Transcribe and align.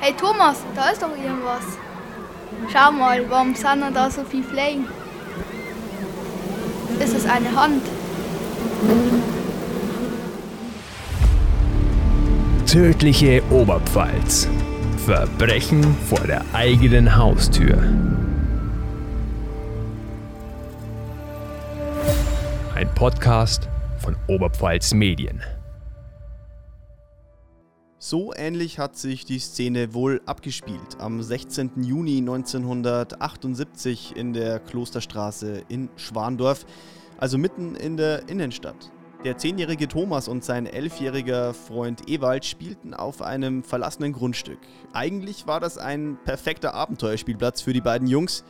Hey 0.00 0.14
Thomas, 0.14 0.58
da 0.74 0.90
ist 0.90 1.02
doch 1.02 1.16
irgendwas. 1.16 1.64
Schau 2.72 2.92
mal, 2.92 3.28
warum 3.28 3.54
sind 3.54 3.82
da 3.94 4.10
so 4.10 4.22
viele 4.24 4.44
Flächen? 4.44 4.86
Ist 6.98 7.14
es 7.14 7.26
eine 7.26 7.54
Hand? 7.54 7.82
Tödliche 12.66 13.42
Oberpfalz. 13.50 14.48
Verbrechen 15.04 15.96
vor 16.08 16.26
der 16.26 16.42
eigenen 16.52 17.16
Haustür. 17.16 17.76
Ein 22.74 22.88
Podcast 22.94 23.68
von 23.98 24.16
Oberpfalz 24.26 24.92
Medien. 24.94 25.42
So 28.08 28.32
ähnlich 28.32 28.78
hat 28.78 28.96
sich 28.96 29.24
die 29.24 29.40
Szene 29.40 29.92
wohl 29.92 30.22
abgespielt 30.26 31.00
am 31.00 31.20
16. 31.20 31.82
Juni 31.82 32.18
1978 32.18 34.14
in 34.14 34.32
der 34.32 34.60
Klosterstraße 34.60 35.64
in 35.68 35.88
Schwandorf, 35.96 36.66
also 37.18 37.36
mitten 37.36 37.74
in 37.74 37.96
der 37.96 38.28
Innenstadt. 38.28 38.92
Der 39.24 39.38
zehnjährige 39.38 39.88
Thomas 39.88 40.28
und 40.28 40.44
sein 40.44 40.66
elfjähriger 40.66 41.52
Freund 41.52 42.08
Ewald 42.08 42.44
spielten 42.44 42.94
auf 42.94 43.22
einem 43.22 43.64
verlassenen 43.64 44.12
Grundstück. 44.12 44.60
Eigentlich 44.92 45.48
war 45.48 45.58
das 45.58 45.76
ein 45.76 46.16
perfekter 46.24 46.74
Abenteuerspielplatz 46.74 47.60
für 47.60 47.72
die 47.72 47.80
beiden 47.80 48.06
Jungs. 48.06 48.44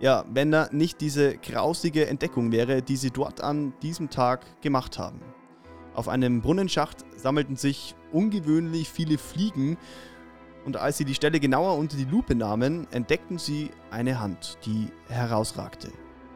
Ja, 0.00 0.26
wenn 0.30 0.50
da 0.50 0.68
nicht 0.70 1.00
diese 1.00 1.38
grausige 1.38 2.08
Entdeckung 2.08 2.52
wäre, 2.52 2.82
die 2.82 2.96
sie 2.96 3.10
dort 3.10 3.40
an 3.40 3.72
diesem 3.80 4.10
Tag 4.10 4.60
gemacht 4.60 4.98
haben. 4.98 5.22
Auf 5.94 6.08
einem 6.08 6.42
Brunnenschacht 6.42 7.06
sammelten 7.16 7.56
sich 7.56 7.94
ungewöhnlich 8.12 8.88
viele 8.88 9.18
Fliegen 9.18 9.76
und 10.64 10.76
als 10.76 10.98
sie 10.98 11.04
die 11.04 11.14
Stelle 11.14 11.40
genauer 11.40 11.78
unter 11.78 11.96
die 11.96 12.04
Lupe 12.04 12.34
nahmen, 12.34 12.86
entdeckten 12.90 13.38
sie 13.38 13.70
eine 13.90 14.20
Hand, 14.20 14.58
die 14.66 14.88
herausragte. 15.08 15.90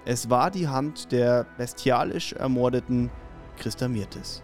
Es 0.04 0.30
war 0.30 0.50
die 0.50 0.68
Hand 0.68 1.12
der 1.12 1.46
bestialisch 1.58 2.32
ermordeten 2.32 3.10
Christa 3.58 3.88
Mirtes. 3.88 4.42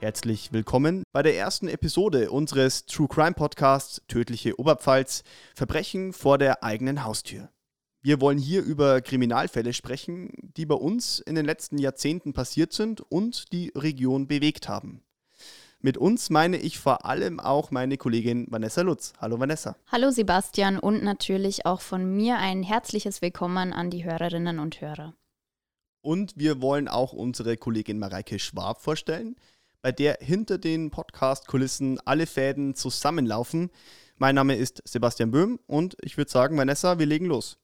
Herzlich 0.00 0.52
willkommen 0.52 1.04
bei 1.12 1.22
der 1.22 1.36
ersten 1.36 1.68
Episode 1.68 2.32
unseres 2.32 2.86
True 2.86 3.06
Crime 3.06 3.34
Podcasts 3.34 4.02
Tödliche 4.08 4.58
Oberpfalz 4.58 5.22
Verbrechen 5.54 6.12
vor 6.12 6.38
der 6.38 6.64
eigenen 6.64 7.04
Haustür. 7.04 7.50
Wir 8.02 8.20
wollen 8.20 8.38
hier 8.38 8.64
über 8.64 9.00
Kriminalfälle 9.00 9.72
sprechen, 9.72 10.32
die 10.56 10.66
bei 10.66 10.74
uns 10.74 11.20
in 11.20 11.36
den 11.36 11.46
letzten 11.46 11.78
Jahrzehnten 11.78 12.32
passiert 12.32 12.72
sind 12.72 13.00
und 13.00 13.52
die 13.52 13.70
Region 13.76 14.26
bewegt 14.26 14.68
haben. 14.68 15.04
Mit 15.84 15.98
uns 15.98 16.30
meine 16.30 16.58
ich 16.58 16.78
vor 16.78 17.06
allem 17.06 17.40
auch 17.40 17.72
meine 17.72 17.96
Kollegin 17.96 18.46
Vanessa 18.48 18.82
Lutz. 18.82 19.14
Hallo 19.20 19.40
Vanessa. 19.40 19.74
Hallo 19.90 20.12
Sebastian 20.12 20.78
und 20.78 21.02
natürlich 21.02 21.66
auch 21.66 21.80
von 21.80 22.14
mir 22.14 22.38
ein 22.38 22.62
herzliches 22.62 23.20
Willkommen 23.20 23.72
an 23.72 23.90
die 23.90 24.04
Hörerinnen 24.04 24.60
und 24.60 24.80
Hörer. 24.80 25.16
Und 26.00 26.34
wir 26.36 26.62
wollen 26.62 26.86
auch 26.86 27.12
unsere 27.12 27.56
Kollegin 27.56 27.98
Mareike 27.98 28.38
Schwab 28.38 28.80
vorstellen, 28.80 29.34
bei 29.80 29.90
der 29.90 30.18
hinter 30.20 30.56
den 30.56 30.92
Podcast-Kulissen 30.92 31.98
alle 32.04 32.26
Fäden 32.26 32.76
zusammenlaufen. 32.76 33.68
Mein 34.18 34.36
Name 34.36 34.54
ist 34.54 34.82
Sebastian 34.84 35.32
Böhm 35.32 35.58
und 35.66 35.96
ich 36.00 36.16
würde 36.16 36.30
sagen, 36.30 36.56
Vanessa, 36.56 37.00
wir 37.00 37.06
legen 37.06 37.26
los. 37.26 37.58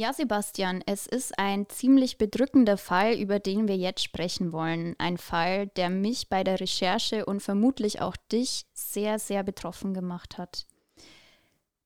Ja, 0.00 0.14
Sebastian, 0.14 0.82
es 0.86 1.06
ist 1.06 1.38
ein 1.38 1.68
ziemlich 1.68 2.16
bedrückender 2.16 2.78
Fall, 2.78 3.20
über 3.20 3.38
den 3.38 3.68
wir 3.68 3.76
jetzt 3.76 4.02
sprechen 4.02 4.50
wollen. 4.50 4.94
Ein 4.96 5.18
Fall, 5.18 5.66
der 5.76 5.90
mich 5.90 6.30
bei 6.30 6.42
der 6.42 6.58
Recherche 6.58 7.26
und 7.26 7.42
vermutlich 7.42 8.00
auch 8.00 8.16
dich 8.32 8.64
sehr, 8.72 9.18
sehr 9.18 9.42
betroffen 9.42 9.92
gemacht 9.92 10.38
hat. 10.38 10.66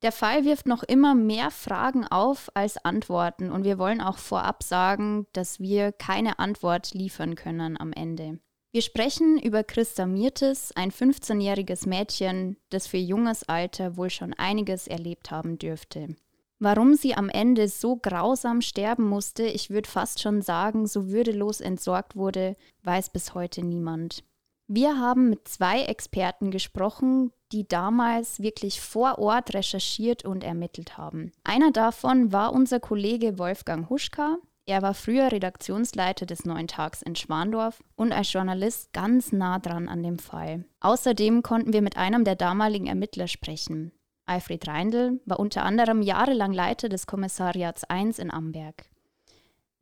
Der 0.03 0.13
Fall 0.13 0.45
wirft 0.45 0.69
noch 0.69 0.85
immer 0.85 1.17
mehr 1.17 1.51
Fragen 1.51 2.07
auf 2.07 2.53
als 2.55 2.77
Antworten 2.77 3.51
und 3.51 3.65
wir 3.65 3.81
wollen 3.81 4.01
auch 4.01 4.19
vorab 4.19 4.63
sagen, 4.63 5.27
dass 5.33 5.59
wir 5.59 5.91
keine 5.91 6.39
Antwort 6.39 6.95
liefern 6.95 7.35
können 7.35 7.77
am 7.81 7.93
Ende. 7.93 8.39
Wir 8.71 8.83
sprechen 8.83 9.41
über 9.41 9.65
Christa 9.65 10.07
Mirtes, 10.07 10.71
ein 10.77 10.93
15-jähriges 10.93 11.89
Mädchen, 11.89 12.59
das 12.71 12.87
für 12.87 12.97
junges 12.97 13.43
Alter 13.49 13.97
wohl 13.97 14.11
schon 14.11 14.35
einiges 14.35 14.87
erlebt 14.87 15.33
haben 15.33 15.59
dürfte. 15.59 16.15
Warum 16.59 16.95
sie 16.95 17.15
am 17.15 17.29
Ende 17.29 17.69
so 17.69 17.97
grausam 17.97 18.61
sterben 18.61 19.09
musste, 19.09 19.45
ich 19.45 19.71
würde 19.71 19.89
fast 19.89 20.21
schon 20.21 20.41
sagen, 20.41 20.87
so 20.87 21.09
würdelos 21.09 21.61
entsorgt 21.61 22.17
wurde, 22.17 22.57
weiß 22.85 23.11
bis 23.11 23.35
heute 23.35 23.65
niemand. 23.65 24.25
Wir 24.67 24.99
haben 24.99 25.29
mit 25.29 25.47
zwei 25.47 25.83
Experten 25.83 26.51
gesprochen, 26.51 27.33
die 27.53 27.69
damals 27.69 28.41
wirklich 28.41 28.81
vor 28.81 29.19
Ort 29.19 29.53
recherchiert 29.53 30.25
und 30.25 30.43
ermittelt 30.43 30.97
haben. 30.97 31.33
Einer 31.45 31.71
davon 31.71 32.33
war 32.33 32.53
unser 32.53 32.81
Kollege 32.81 33.39
Wolfgang 33.39 33.91
Huschka. 33.91 34.39
Er 34.67 34.81
war 34.81 34.95
früher 34.95 35.31
Redaktionsleiter 35.31 36.25
des 36.25 36.47
Neuen 36.47 36.67
Tags 36.67 37.03
in 37.03 37.15
Schwandorf 37.15 37.83
und 37.97 38.13
als 38.13 38.33
Journalist 38.33 38.95
ganz 38.95 39.33
nah 39.33 39.59
dran 39.59 39.89
an 39.89 40.03
dem 40.03 40.19
Fall. 40.19 40.65
Außerdem 40.81 41.43
konnten 41.43 41.75
wir 41.75 41.83
mit 41.83 41.99
einem 41.99 42.25
der 42.25 42.37
damaligen 42.37 42.87
Ermittler 42.87 43.29
sprechen. 43.29 43.93
Alfred 44.27 44.67
Reindl 44.67 45.21
war 45.27 45.39
unter 45.39 45.65
anderem 45.65 46.03
jahrelang 46.03 46.53
Leiter 46.53 46.89
des 46.89 47.07
Kommissariats 47.07 47.85
1 47.85 48.19
in 48.19 48.31
Amberg. 48.31 48.89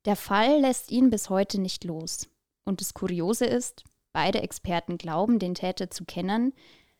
Der 0.04 0.16
Fall 0.16 0.60
lässt 0.60 0.90
ihn 0.90 1.10
bis 1.10 1.30
heute 1.30 1.60
nicht 1.60 1.84
los. 1.84 2.28
Und 2.64 2.80
das 2.80 2.94
Kuriose 2.94 3.46
ist, 3.46 3.84
beide 4.12 4.42
Experten 4.42 4.98
glauben, 4.98 5.38
den 5.38 5.54
Täter 5.54 5.90
zu 5.90 6.04
kennen, 6.04 6.52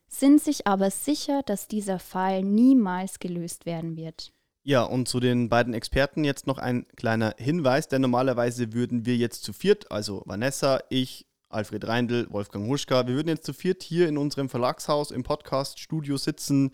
sind 0.09 0.41
sich 0.41 0.67
aber 0.67 0.91
sicher, 0.91 1.43
dass 1.43 1.69
dieser 1.69 1.99
Fall 1.99 2.43
niemals 2.43 3.19
gelöst 3.19 3.67
werden 3.67 3.97
wird. 3.97 4.33
Ja, 4.65 4.85
und 4.85 5.09
zu 5.09 5.19
den 5.19 5.49
beiden 5.49 5.75
Experten 5.75 6.23
jetzt 6.23 6.47
noch 6.47 6.59
ein 6.59 6.87
kleiner 6.97 7.35
Hinweis, 7.39 7.89
denn 7.89 8.03
normalerweise 8.03 8.73
würden 8.73 9.07
wir 9.07 9.17
jetzt 9.17 9.43
zu 9.43 9.53
viert, 9.53 9.91
also 9.91 10.23
Vanessa, 10.27 10.81
ich, 10.89 11.27
Alfred 11.53 11.87
Reindl, 11.87 12.27
Wolfgang 12.31 12.67
Huschka, 12.67 13.07
wir 13.07 13.15
würden 13.15 13.29
jetzt 13.29 13.45
zu 13.45 13.53
viert 13.53 13.83
hier 13.83 14.09
in 14.09 14.17
unserem 14.17 14.49
Verlagshaus 14.49 15.11
im 15.11 15.23
Podcast-Studio 15.23 16.17
sitzen, 16.17 16.71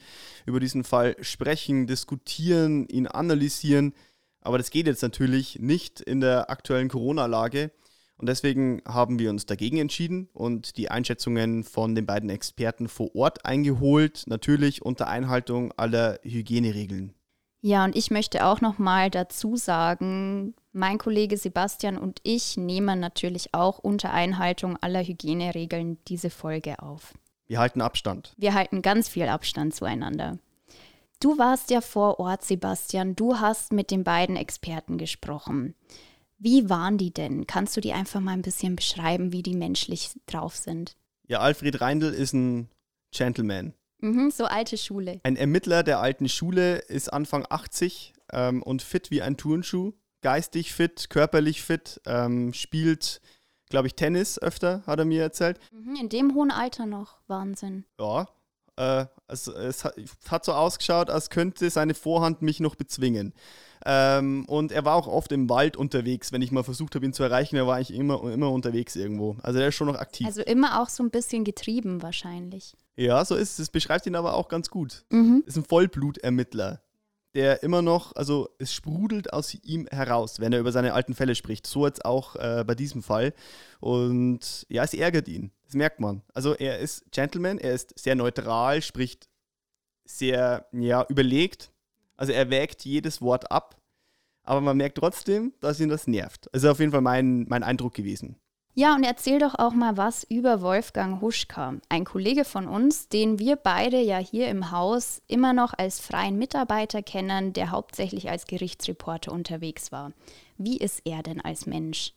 über 0.46 0.60
diesen 0.60 0.84
Fall 0.84 1.16
sprechen, 1.20 1.86
diskutieren, 1.86 2.86
ihn 2.88 3.06
analysieren. 3.06 3.92
Aber 4.40 4.56
das 4.56 4.70
geht 4.70 4.86
jetzt 4.86 5.02
natürlich 5.02 5.58
nicht 5.58 6.00
in 6.00 6.20
der 6.20 6.50
aktuellen 6.50 6.88
Corona-Lage. 6.88 7.72
Und 8.16 8.28
deswegen 8.28 8.82
haben 8.86 9.18
wir 9.18 9.30
uns 9.30 9.46
dagegen 9.46 9.78
entschieden 9.78 10.28
und 10.32 10.76
die 10.76 10.90
Einschätzungen 10.90 11.62
von 11.62 11.94
den 11.94 12.06
beiden 12.06 12.30
Experten 12.30 12.88
vor 12.88 13.14
Ort 13.14 13.44
eingeholt, 13.44 14.24
natürlich 14.26 14.82
unter 14.82 15.06
Einhaltung 15.06 15.72
aller 15.76 16.18
Hygieneregeln. 16.22 17.14
Ja, 17.60 17.84
und 17.84 17.96
ich 17.96 18.10
möchte 18.10 18.46
auch 18.46 18.60
noch 18.60 18.78
mal 18.78 19.10
dazu 19.10 19.56
sagen, 19.56 20.54
mein 20.72 20.98
Kollege 20.98 21.36
Sebastian 21.36 21.98
und 21.98 22.20
ich 22.22 22.56
nehmen 22.56 23.00
natürlich 23.00 23.52
auch 23.52 23.78
unter 23.78 24.12
Einhaltung 24.12 24.76
aller 24.80 25.02
Hygieneregeln 25.02 25.98
diese 26.06 26.30
Folge 26.30 26.80
auf. 26.80 27.14
Wir 27.48 27.58
halten 27.58 27.80
Abstand. 27.80 28.32
Wir 28.36 28.54
halten 28.54 28.82
ganz 28.82 29.08
viel 29.08 29.28
Abstand 29.28 29.74
zueinander. 29.74 30.38
Du 31.20 31.36
warst 31.36 31.70
ja 31.70 31.80
vor 31.80 32.20
Ort, 32.20 32.44
Sebastian. 32.44 33.16
Du 33.16 33.40
hast 33.40 33.72
mit 33.72 33.90
den 33.90 34.04
beiden 34.04 34.36
Experten 34.36 34.98
gesprochen. 34.98 35.74
Wie 36.38 36.70
waren 36.70 36.96
die 36.96 37.12
denn? 37.12 37.48
Kannst 37.48 37.76
du 37.76 37.80
die 37.80 37.92
einfach 37.92 38.20
mal 38.20 38.32
ein 38.32 38.42
bisschen 38.42 38.76
beschreiben, 38.76 39.32
wie 39.32 39.42
die 39.42 39.56
menschlich 39.56 40.12
drauf 40.26 40.54
sind? 40.54 40.94
Ja, 41.26 41.40
Alfred 41.40 41.80
Reindl 41.80 42.14
ist 42.14 42.34
ein 42.34 42.68
Gentleman. 43.10 43.74
Mhm, 44.00 44.30
so 44.30 44.44
alte 44.44 44.76
Schule. 44.78 45.20
Ein 45.24 45.36
Ermittler 45.36 45.82
der 45.82 46.00
alten 46.00 46.28
Schule 46.28 46.76
ist 46.76 47.12
Anfang 47.12 47.46
80 47.48 48.12
ähm, 48.32 48.62
und 48.62 48.82
fit 48.82 49.10
wie 49.10 49.22
ein 49.22 49.36
Turnschuh. 49.36 49.92
Geistig 50.20 50.72
fit, 50.72 51.10
körperlich 51.10 51.62
fit, 51.62 52.00
ähm, 52.06 52.52
spielt, 52.52 53.20
glaube 53.70 53.86
ich, 53.86 53.94
Tennis 53.94 54.40
öfter, 54.40 54.82
hat 54.86 54.98
er 54.98 55.04
mir 55.04 55.22
erzählt. 55.22 55.58
Mhm, 55.72 55.96
in 55.96 56.08
dem 56.08 56.34
hohen 56.34 56.50
Alter 56.50 56.86
noch. 56.86 57.18
Wahnsinn. 57.26 57.84
Ja, 58.00 58.28
äh, 58.76 59.06
also 59.26 59.52
es 59.54 59.84
hat, 59.84 59.94
hat 60.28 60.44
so 60.44 60.52
ausgeschaut, 60.52 61.10
als 61.10 61.30
könnte 61.30 61.68
seine 61.70 61.94
Vorhand 61.94 62.42
mich 62.42 62.60
noch 62.60 62.76
bezwingen. 62.76 63.34
Ähm, 63.84 64.44
und 64.46 64.72
er 64.72 64.84
war 64.84 64.94
auch 64.96 65.06
oft 65.06 65.32
im 65.32 65.48
Wald 65.48 65.76
unterwegs, 65.76 66.32
wenn 66.32 66.42
ich 66.42 66.52
mal 66.52 66.64
versucht 66.64 66.94
habe, 66.94 67.04
ihn 67.06 67.12
zu 67.12 67.22
erreichen. 67.22 67.56
Er 67.56 67.66
war 67.66 67.76
eigentlich 67.76 67.96
immer, 67.96 68.22
immer 68.32 68.50
unterwegs 68.50 68.96
irgendwo. 68.96 69.36
Also 69.42 69.58
er 69.58 69.68
ist 69.68 69.74
schon 69.74 69.86
noch 69.86 69.98
aktiv. 69.98 70.26
Also 70.26 70.42
immer 70.42 70.82
auch 70.82 70.88
so 70.88 71.02
ein 71.02 71.10
bisschen 71.10 71.44
getrieben 71.44 72.02
wahrscheinlich. 72.02 72.74
Ja, 72.96 73.24
so 73.24 73.36
ist 73.36 73.50
es. 73.50 73.56
Das 73.56 73.70
beschreibt 73.70 74.06
ihn 74.06 74.16
aber 74.16 74.34
auch 74.34 74.48
ganz 74.48 74.70
gut. 74.70 75.04
Mhm. 75.10 75.44
Ist 75.46 75.56
ein 75.56 75.64
Vollblutermittler, 75.64 76.82
der 77.34 77.62
immer 77.62 77.80
noch, 77.80 78.14
also 78.16 78.48
es 78.58 78.74
sprudelt 78.74 79.32
aus 79.32 79.54
ihm 79.54 79.86
heraus, 79.90 80.40
wenn 80.40 80.52
er 80.52 80.58
über 80.58 80.72
seine 80.72 80.94
alten 80.94 81.14
Fälle 81.14 81.34
spricht. 81.34 81.66
So 81.66 81.86
jetzt 81.86 82.04
auch 82.04 82.34
äh, 82.36 82.64
bei 82.66 82.74
diesem 82.74 83.02
Fall. 83.02 83.34
Und 83.80 84.66
ja, 84.68 84.82
es 84.82 84.94
ärgert 84.94 85.28
ihn. 85.28 85.52
Das 85.64 85.74
merkt 85.74 86.00
man. 86.00 86.22
Also 86.34 86.54
er 86.54 86.78
ist 86.78 87.04
Gentleman, 87.12 87.58
er 87.58 87.74
ist 87.74 87.96
sehr 87.98 88.16
neutral, 88.16 88.82
spricht 88.82 89.28
sehr 90.04 90.66
ja, 90.72 91.06
überlegt. 91.08 91.70
Also 92.18 92.32
er 92.32 92.50
wägt 92.50 92.84
jedes 92.84 93.22
Wort 93.22 93.50
ab, 93.50 93.80
aber 94.42 94.60
man 94.60 94.76
merkt 94.76 94.98
trotzdem, 94.98 95.54
dass 95.60 95.80
ihn 95.80 95.88
das 95.88 96.06
nervt. 96.06 96.52
Also 96.52 96.70
auf 96.70 96.80
jeden 96.80 96.92
Fall 96.92 97.00
mein, 97.00 97.46
mein 97.48 97.62
Eindruck 97.62 97.94
gewesen. 97.94 98.36
Ja, 98.74 98.94
und 98.94 99.02
erzähl 99.02 99.40
doch 99.40 99.56
auch 99.56 99.72
mal 99.72 99.96
was 99.96 100.24
über 100.24 100.60
Wolfgang 100.62 101.20
Huschka, 101.20 101.74
ein 101.88 102.04
Kollege 102.04 102.44
von 102.44 102.68
uns, 102.68 103.08
den 103.08 103.38
wir 103.38 103.56
beide 103.56 104.00
ja 104.00 104.18
hier 104.18 104.48
im 104.48 104.70
Haus 104.70 105.20
immer 105.26 105.52
noch 105.52 105.74
als 105.76 105.98
freien 105.98 106.38
Mitarbeiter 106.38 107.02
kennen, 107.02 107.52
der 107.52 107.72
hauptsächlich 107.72 108.30
als 108.30 108.46
Gerichtsreporter 108.46 109.32
unterwegs 109.32 109.90
war. 109.90 110.12
Wie 110.58 110.76
ist 110.76 111.02
er 111.04 111.24
denn 111.24 111.40
als 111.40 111.66
Mensch? 111.66 112.14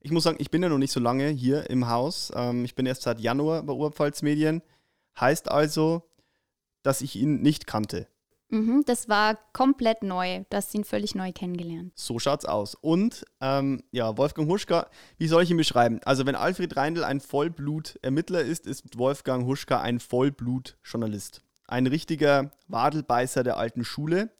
Ich 0.00 0.10
muss 0.10 0.24
sagen, 0.24 0.36
ich 0.38 0.50
bin 0.50 0.62
ja 0.62 0.68
noch 0.68 0.78
nicht 0.78 0.92
so 0.92 1.00
lange 1.00 1.28
hier 1.28 1.70
im 1.70 1.88
Haus. 1.88 2.30
Ähm, 2.34 2.64
ich 2.64 2.74
bin 2.74 2.84
erst 2.84 3.02
seit 3.02 3.20
Januar 3.20 3.62
bei 3.62 3.72
Oberpfalz 3.72 4.20
Medien. 4.22 4.60
Heißt 5.18 5.50
also, 5.50 6.02
dass 6.82 7.00
ich 7.00 7.16
ihn 7.16 7.40
nicht 7.40 7.66
kannte. 7.66 8.06
Mhm, 8.52 8.82
das 8.84 9.08
war 9.08 9.38
komplett 9.54 10.02
neu. 10.02 10.44
Du 10.50 10.56
hast 10.58 10.74
ihn 10.74 10.84
völlig 10.84 11.14
neu 11.14 11.32
kennengelernt. 11.32 11.90
So 11.96 12.18
schaut's 12.18 12.44
aus. 12.44 12.74
Und 12.74 13.24
ähm, 13.40 13.82
ja, 13.92 14.18
Wolfgang 14.18 14.46
Huschka, 14.46 14.88
wie 15.16 15.26
soll 15.26 15.42
ich 15.42 15.50
ihn 15.50 15.56
beschreiben? 15.56 16.00
Also, 16.04 16.26
wenn 16.26 16.34
Alfred 16.34 16.76
Reindl 16.76 17.02
ein 17.02 17.20
Vollblut-Ermittler 17.20 18.42
ist, 18.42 18.66
ist 18.66 18.98
Wolfgang 18.98 19.46
Huschka 19.46 19.80
ein 19.80 20.00
Vollblut-Journalist. 20.00 21.40
Ein 21.66 21.86
richtiger 21.86 22.50
Wadelbeißer 22.68 23.42
der 23.42 23.56
alten 23.56 23.86
Schule. 23.86 24.30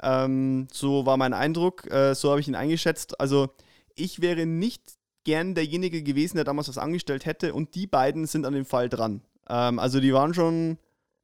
Ähm, 0.00 0.68
so 0.72 1.04
war 1.04 1.16
mein 1.16 1.32
Eindruck, 1.32 1.90
äh, 1.90 2.14
so 2.14 2.30
habe 2.30 2.40
ich 2.40 2.46
ihn 2.46 2.54
eingeschätzt. 2.54 3.18
Also, 3.20 3.48
ich 3.96 4.22
wäre 4.22 4.46
nicht 4.46 4.80
gern 5.24 5.56
derjenige 5.56 6.04
gewesen, 6.04 6.36
der 6.36 6.44
damals 6.44 6.68
was 6.68 6.78
angestellt 6.78 7.26
hätte, 7.26 7.52
und 7.52 7.74
die 7.74 7.88
beiden 7.88 8.26
sind 8.26 8.46
an 8.46 8.54
dem 8.54 8.64
Fall 8.64 8.88
dran. 8.88 9.22
Ähm, 9.48 9.80
also, 9.80 9.98
die 9.98 10.14
waren 10.14 10.34
schon 10.34 10.78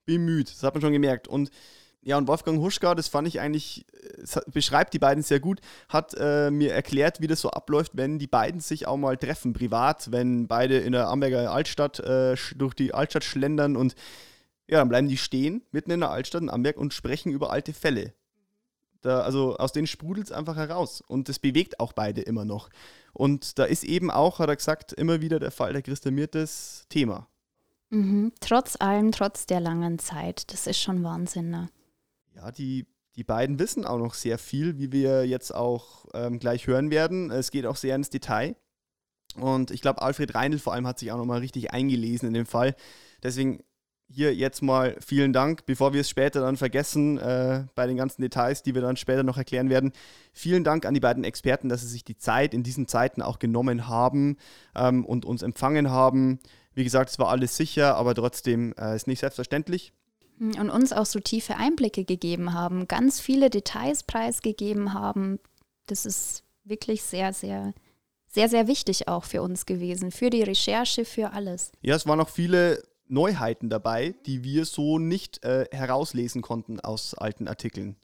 bemüht, 0.06 0.50
das 0.50 0.64
hat 0.64 0.74
man 0.74 0.80
schon 0.80 0.92
gemerkt. 0.92 1.28
Und 1.28 1.50
ja, 2.06 2.16
und 2.16 2.28
Wolfgang 2.28 2.60
Huschka, 2.60 2.94
das 2.94 3.08
fand 3.08 3.26
ich 3.26 3.40
eigentlich, 3.40 3.84
beschreibt 4.52 4.94
die 4.94 5.00
beiden 5.00 5.24
sehr 5.24 5.40
gut, 5.40 5.60
hat 5.88 6.14
äh, 6.16 6.52
mir 6.52 6.72
erklärt, 6.72 7.20
wie 7.20 7.26
das 7.26 7.40
so 7.40 7.50
abläuft, 7.50 7.96
wenn 7.96 8.20
die 8.20 8.28
beiden 8.28 8.60
sich 8.60 8.86
auch 8.86 8.96
mal 8.96 9.16
treffen, 9.16 9.52
privat, 9.52 10.12
wenn 10.12 10.46
beide 10.46 10.78
in 10.78 10.92
der 10.92 11.08
Amberger 11.08 11.50
Altstadt 11.50 11.98
äh, 11.98 12.36
durch 12.54 12.74
die 12.74 12.94
Altstadt 12.94 13.24
schlendern 13.24 13.76
und 13.76 13.96
ja, 14.68 14.78
dann 14.78 14.88
bleiben 14.88 15.08
die 15.08 15.16
stehen, 15.16 15.62
mitten 15.72 15.90
in 15.90 15.98
der 15.98 16.12
Altstadt 16.12 16.42
in 16.42 16.48
Amberg 16.48 16.76
und 16.76 16.94
sprechen 16.94 17.32
über 17.32 17.50
alte 17.50 17.72
Fälle. 17.72 18.14
Da, 19.00 19.22
also 19.22 19.56
aus 19.56 19.72
denen 19.72 19.88
sprudelt 19.88 20.28
es 20.28 20.32
einfach 20.32 20.54
heraus. 20.54 21.00
Und 21.00 21.28
das 21.28 21.40
bewegt 21.40 21.80
auch 21.80 21.92
beide 21.92 22.20
immer 22.20 22.44
noch. 22.44 22.70
Und 23.14 23.58
da 23.58 23.64
ist 23.64 23.82
eben 23.82 24.12
auch, 24.12 24.38
hat 24.38 24.48
er 24.48 24.56
gesagt, 24.56 24.92
immer 24.92 25.20
wieder 25.20 25.40
der 25.40 25.50
Fall 25.50 25.72
der 25.72 25.82
Christa 25.82 26.12
Mirtes 26.12 26.86
Thema. 26.88 27.26
Mhm. 27.90 28.32
Trotz 28.40 28.76
allem, 28.80 29.10
trotz 29.10 29.46
der 29.46 29.58
langen 29.58 29.98
Zeit. 29.98 30.52
Das 30.52 30.68
ist 30.68 30.80
schon 30.80 31.02
Wahnsinn. 31.02 31.50
Ne? 31.50 31.68
Ja, 32.36 32.52
die, 32.52 32.86
die 33.16 33.24
beiden 33.24 33.58
wissen 33.58 33.84
auch 33.84 33.98
noch 33.98 34.14
sehr 34.14 34.38
viel, 34.38 34.78
wie 34.78 34.92
wir 34.92 35.26
jetzt 35.26 35.54
auch 35.54 36.04
ähm, 36.14 36.38
gleich 36.38 36.66
hören 36.66 36.90
werden. 36.90 37.30
Es 37.30 37.50
geht 37.50 37.66
auch 37.66 37.76
sehr 37.76 37.96
ins 37.96 38.10
Detail. 38.10 38.56
Und 39.36 39.70
ich 39.70 39.80
glaube, 39.80 40.02
Alfred 40.02 40.34
Reindl 40.34 40.58
vor 40.58 40.72
allem 40.72 40.86
hat 40.86 40.98
sich 40.98 41.12
auch 41.12 41.18
nochmal 41.18 41.40
richtig 41.40 41.72
eingelesen 41.72 42.28
in 42.28 42.34
dem 42.34 42.46
Fall. 42.46 42.74
Deswegen 43.22 43.62
hier 44.08 44.34
jetzt 44.34 44.62
mal 44.62 44.96
vielen 45.00 45.32
Dank, 45.32 45.66
bevor 45.66 45.92
wir 45.92 46.02
es 46.02 46.08
später 46.08 46.40
dann 46.40 46.56
vergessen, 46.56 47.18
äh, 47.18 47.64
bei 47.74 47.86
den 47.86 47.96
ganzen 47.96 48.22
Details, 48.22 48.62
die 48.62 48.74
wir 48.74 48.82
dann 48.82 48.96
später 48.96 49.24
noch 49.24 49.36
erklären 49.36 49.68
werden. 49.68 49.92
Vielen 50.32 50.62
Dank 50.62 50.86
an 50.86 50.94
die 50.94 51.00
beiden 51.00 51.24
Experten, 51.24 51.68
dass 51.68 51.80
sie 51.80 51.88
sich 51.88 52.04
die 52.04 52.16
Zeit 52.16 52.54
in 52.54 52.62
diesen 52.62 52.86
Zeiten 52.86 53.20
auch 53.20 53.38
genommen 53.38 53.88
haben 53.88 54.36
ähm, 54.76 55.04
und 55.04 55.24
uns 55.24 55.42
empfangen 55.42 55.90
haben. 55.90 56.38
Wie 56.72 56.84
gesagt, 56.84 57.10
es 57.10 57.18
war 57.18 57.30
alles 57.30 57.56
sicher, 57.56 57.96
aber 57.96 58.14
trotzdem 58.14 58.74
äh, 58.78 58.94
ist 58.94 59.06
nicht 59.06 59.20
selbstverständlich. 59.20 59.92
Und 60.38 60.70
uns 60.70 60.92
auch 60.92 61.06
so 61.06 61.18
tiefe 61.18 61.56
Einblicke 61.56 62.04
gegeben 62.04 62.52
haben, 62.52 62.88
ganz 62.88 63.20
viele 63.20 63.48
Details 63.48 64.02
preisgegeben 64.02 64.92
haben. 64.92 65.38
Das 65.86 66.04
ist 66.04 66.42
wirklich 66.64 67.02
sehr, 67.02 67.32
sehr, 67.32 67.72
sehr, 68.26 68.48
sehr 68.48 68.66
wichtig 68.66 69.08
auch 69.08 69.24
für 69.24 69.40
uns 69.40 69.64
gewesen, 69.64 70.10
für 70.10 70.28
die 70.28 70.42
Recherche, 70.42 71.06
für 71.06 71.32
alles. 71.32 71.72
Ja, 71.80 71.94
es 71.94 72.06
waren 72.06 72.20
auch 72.20 72.28
viele 72.28 72.82
Neuheiten 73.08 73.70
dabei, 73.70 74.14
die 74.26 74.44
wir 74.44 74.64
so 74.64 74.98
nicht 74.98 75.44
äh, 75.44 75.66
herauslesen 75.70 76.42
konnten 76.42 76.80
aus 76.80 77.14
alten 77.14 77.48
Artikeln. 77.48 77.96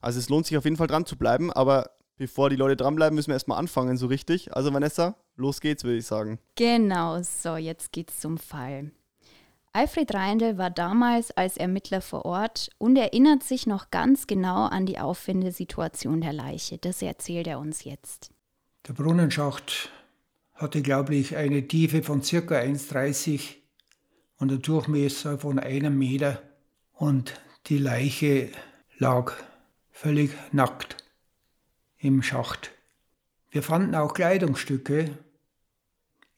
Also 0.00 0.18
es 0.18 0.28
lohnt 0.28 0.46
sich 0.46 0.56
auf 0.56 0.64
jeden 0.64 0.76
Fall 0.76 0.86
dran 0.86 1.06
zu 1.06 1.16
bleiben, 1.16 1.52
aber 1.52 1.90
bevor 2.16 2.50
die 2.50 2.56
Leute 2.56 2.76
dranbleiben, 2.76 3.16
müssen 3.16 3.28
wir 3.28 3.34
erstmal 3.34 3.58
anfangen, 3.58 3.96
so 3.96 4.06
richtig. 4.06 4.54
Also 4.54 4.72
Vanessa, 4.72 5.16
los 5.36 5.60
geht's, 5.60 5.84
würde 5.84 5.98
ich 5.98 6.06
sagen. 6.06 6.38
Genau, 6.54 7.20
so, 7.22 7.56
jetzt 7.56 7.92
geht's 7.92 8.20
zum 8.20 8.38
Fall. 8.38 8.92
Alfred 9.76 10.14
Reindl 10.14 10.56
war 10.56 10.70
damals 10.70 11.32
als 11.32 11.58
Ermittler 11.58 12.00
vor 12.00 12.24
Ort 12.24 12.70
und 12.78 12.96
erinnert 12.96 13.42
sich 13.42 13.66
noch 13.66 13.90
ganz 13.90 14.26
genau 14.26 14.64
an 14.64 14.86
die 14.86 14.98
Auffindesituation 14.98 16.22
der 16.22 16.32
Leiche. 16.32 16.78
Das 16.78 17.02
erzählt 17.02 17.46
er 17.46 17.58
uns 17.58 17.84
jetzt. 17.84 18.30
Der 18.88 18.94
Brunnenschacht 18.94 19.90
hatte, 20.54 20.80
glaube 20.80 21.14
ich, 21.14 21.36
eine 21.36 21.68
Tiefe 21.68 22.02
von 22.02 22.22
ca. 22.22 22.36
1,30 22.38 23.56
und 24.38 24.50
einen 24.50 24.62
Durchmesser 24.62 25.38
von 25.38 25.58
einem 25.58 25.98
Meter. 25.98 26.40
Und 26.94 27.38
die 27.66 27.76
Leiche 27.76 28.48
lag 28.96 29.34
völlig 29.90 30.30
nackt 30.52 30.96
im 31.98 32.22
Schacht. 32.22 32.70
Wir 33.50 33.62
fanden 33.62 33.94
auch 33.94 34.14
Kleidungsstücke 34.14 35.18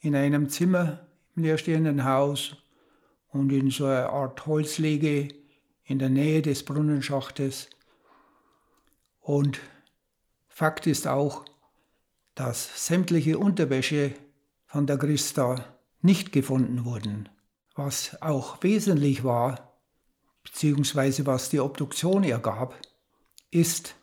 in 0.01 0.17
einem 0.17 0.49
Zimmer 0.49 1.07
im 1.37 1.45
leerstehenden 1.45 2.03
Haus 2.03 2.57
und 3.29 3.53
in 3.53 3.71
so 3.71 3.85
einer 3.85 4.11
Art 4.11 4.47
Holzlege 4.47 5.29
in 5.85 5.99
der 5.99 6.09
Nähe 6.09 6.43
des 6.43 6.65
Brunnenschachtes. 6.65 7.69
Und 9.21 9.61
Fakt 10.49 10.87
ist 10.87 11.07
auch, 11.07 11.45
dass 12.35 12.87
sämtliche 12.87 13.39
Unterwäsche 13.39 14.13
von 14.67 14.87
der 14.87 14.99
Christa 14.99 15.65
nicht 16.03 16.33
gefunden 16.33 16.85
wurden. 16.85 17.29
Was 17.75 18.21
auch 18.21 18.63
wesentlich 18.63 19.25
war, 19.25 19.79
beziehungsweise 20.43 21.27
was 21.27 21.49
die 21.49 21.61
Obduktion 21.61 22.25
ergab, 22.25 22.75
ist, 23.51 23.95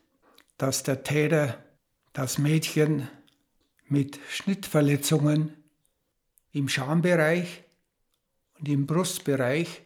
dass 0.58 0.84
der 0.84 1.04
Täter 1.04 1.64
das 2.14 2.38
Mädchen 2.38 3.10
mit 3.88 4.20
Schnittverletzungen 4.30 5.54
im 6.52 6.70
Schambereich 6.70 7.65
und 8.60 8.70
im 8.70 8.86
Brustbereich 8.86 9.84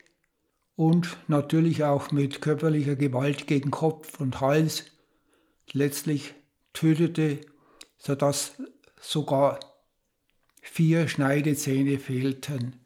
und 0.76 1.18
natürlich 1.28 1.84
auch 1.84 2.12
mit 2.12 2.42
körperlicher 2.42 2.96
Gewalt 2.96 3.48
gegen 3.48 3.72
Kopf 3.72 4.20
und 4.20 4.40
Hals 4.42 4.86
letztlich 5.74 6.34
tötete, 6.74 7.42
sodass 7.98 8.54
sogar 9.00 9.60
vier 10.62 11.08
Schneidezähne 11.08 12.00
fehlten. 12.00 12.80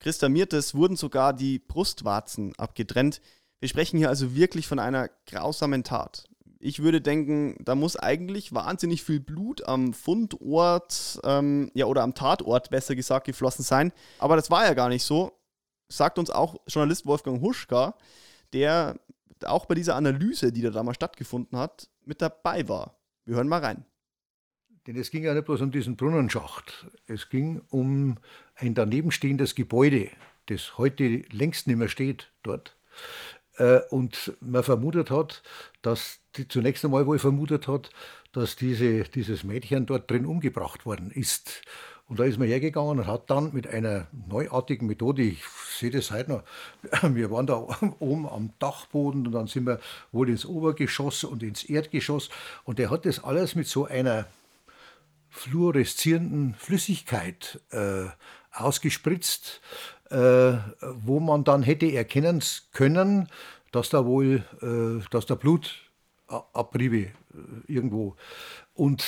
Christa 0.00 0.28
Mirtes 0.28 0.74
wurden 0.74 0.96
sogar 0.96 1.32
die 1.32 1.58
Brustwarzen 1.58 2.54
abgetrennt. 2.56 3.20
Wir 3.60 3.68
sprechen 3.68 3.98
hier 3.98 4.08
also 4.08 4.34
wirklich 4.34 4.66
von 4.66 4.78
einer 4.78 5.08
grausamen 5.26 5.82
Tat. 5.82 6.28
Ich 6.66 6.82
würde 6.82 7.02
denken, 7.02 7.56
da 7.62 7.74
muss 7.74 7.94
eigentlich 7.94 8.54
wahnsinnig 8.54 9.02
viel 9.02 9.20
Blut 9.20 9.68
am 9.68 9.92
Fundort, 9.92 11.20
ähm, 11.22 11.70
ja, 11.74 11.84
oder 11.84 12.02
am 12.02 12.14
Tatort, 12.14 12.70
besser 12.70 12.96
gesagt, 12.96 13.26
geflossen 13.26 13.62
sein. 13.62 13.92
Aber 14.18 14.34
das 14.34 14.50
war 14.50 14.64
ja 14.64 14.72
gar 14.72 14.88
nicht 14.88 15.04
so. 15.04 15.38
Sagt 15.88 16.18
uns 16.18 16.30
auch 16.30 16.56
Journalist 16.66 17.04
Wolfgang 17.04 17.42
Huschka, 17.42 17.98
der 18.54 18.98
auch 19.44 19.66
bei 19.66 19.74
dieser 19.74 19.94
Analyse, 19.94 20.52
die 20.52 20.62
da 20.62 20.70
damals 20.70 20.94
stattgefunden 20.94 21.58
hat, 21.58 21.90
mit 22.06 22.22
dabei 22.22 22.66
war. 22.66 22.98
Wir 23.26 23.36
hören 23.36 23.48
mal 23.48 23.60
rein. 23.60 23.84
Denn 24.86 24.96
es 24.96 25.10
ging 25.10 25.24
ja 25.24 25.34
nicht 25.34 25.44
bloß 25.44 25.60
um 25.60 25.70
diesen 25.70 25.96
Brunnenschacht. 25.96 26.86
Es 27.06 27.28
ging 27.28 27.60
um 27.68 28.16
ein 28.54 28.74
danebenstehendes 28.74 29.54
Gebäude, 29.54 30.08
das 30.46 30.78
heute 30.78 31.24
längst 31.30 31.66
nicht 31.66 31.76
mehr 31.76 31.90
steht 31.90 32.32
dort. 32.42 32.74
Äh, 33.58 33.80
und 33.90 34.32
man 34.40 34.62
vermutet 34.62 35.10
hat, 35.10 35.42
dass 35.82 36.23
die 36.36 36.48
zunächst 36.48 36.84
einmal 36.84 37.06
wohl 37.06 37.18
vermutet 37.18 37.68
hat, 37.68 37.90
dass 38.32 38.56
diese, 38.56 39.04
dieses 39.04 39.44
Mädchen 39.44 39.86
dort 39.86 40.10
drin 40.10 40.26
umgebracht 40.26 40.86
worden 40.86 41.10
ist. 41.10 41.62
Und 42.06 42.18
da 42.18 42.24
ist 42.24 42.38
man 42.38 42.48
hergegangen 42.48 42.98
und 42.98 43.06
hat 43.06 43.30
dann 43.30 43.54
mit 43.54 43.66
einer 43.66 44.08
neuartigen 44.28 44.86
Methode, 44.86 45.22
ich 45.22 45.42
sehe 45.78 45.90
das 45.90 46.10
heute 46.10 46.30
noch, 46.30 46.42
wir 47.14 47.30
waren 47.30 47.46
da 47.46 47.54
oben 47.98 48.28
am 48.28 48.52
Dachboden 48.58 49.26
und 49.26 49.32
dann 49.32 49.46
sind 49.46 49.66
wir 49.66 49.80
wohl 50.12 50.28
ins 50.28 50.44
Obergeschoss 50.44 51.24
und 51.24 51.42
ins 51.42 51.64
Erdgeschoss 51.64 52.28
und 52.64 52.78
der 52.78 52.90
hat 52.90 53.06
das 53.06 53.24
alles 53.24 53.54
mit 53.54 53.66
so 53.66 53.86
einer 53.86 54.26
fluoreszierenden 55.30 56.54
Flüssigkeit 56.54 57.60
äh, 57.70 58.04
ausgespritzt, 58.52 59.60
äh, 60.10 60.52
wo 60.80 61.20
man 61.20 61.42
dann 61.44 61.62
hätte 61.62 61.90
erkennen 61.90 62.42
können, 62.72 63.28
dass 63.72 63.88
da 63.88 64.04
wohl, 64.04 64.44
äh, 64.62 65.04
dass 65.10 65.26
da 65.26 65.34
Blutabriebe 65.34 65.83
äh, 66.28 67.10
irgendwo. 67.66 68.16
Und 68.74 69.04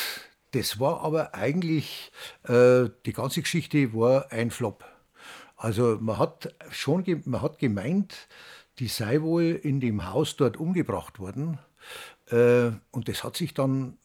das 0.53 0.79
war 0.81 1.01
aber 1.01 1.35
eigentlich, 1.35 2.13
äh, 2.45 2.89
die 3.05 3.13
ganze 3.13 3.43
Geschichte 3.43 3.93
war 3.95 4.33
ein 4.33 4.51
Flop. 4.51 4.85
Also 5.57 5.99
man 6.01 6.19
hat 6.19 6.55
schon 6.71 7.05
man 7.25 7.43
hat 7.43 7.59
gemeint, 7.59 8.29
die 8.79 8.89
sei 8.89 9.23
wohl 9.23 9.45
in 9.45 9.81
dem 9.81 10.11
Haus 10.13 10.37
dort 10.37 10.57
umgebracht 10.57 11.19
worden. 11.19 11.59
Äh, 12.31 12.73
und 12.91 13.09
das 13.09 13.25
hat 13.25 13.37
sich 13.37 13.55
dann 13.55 13.97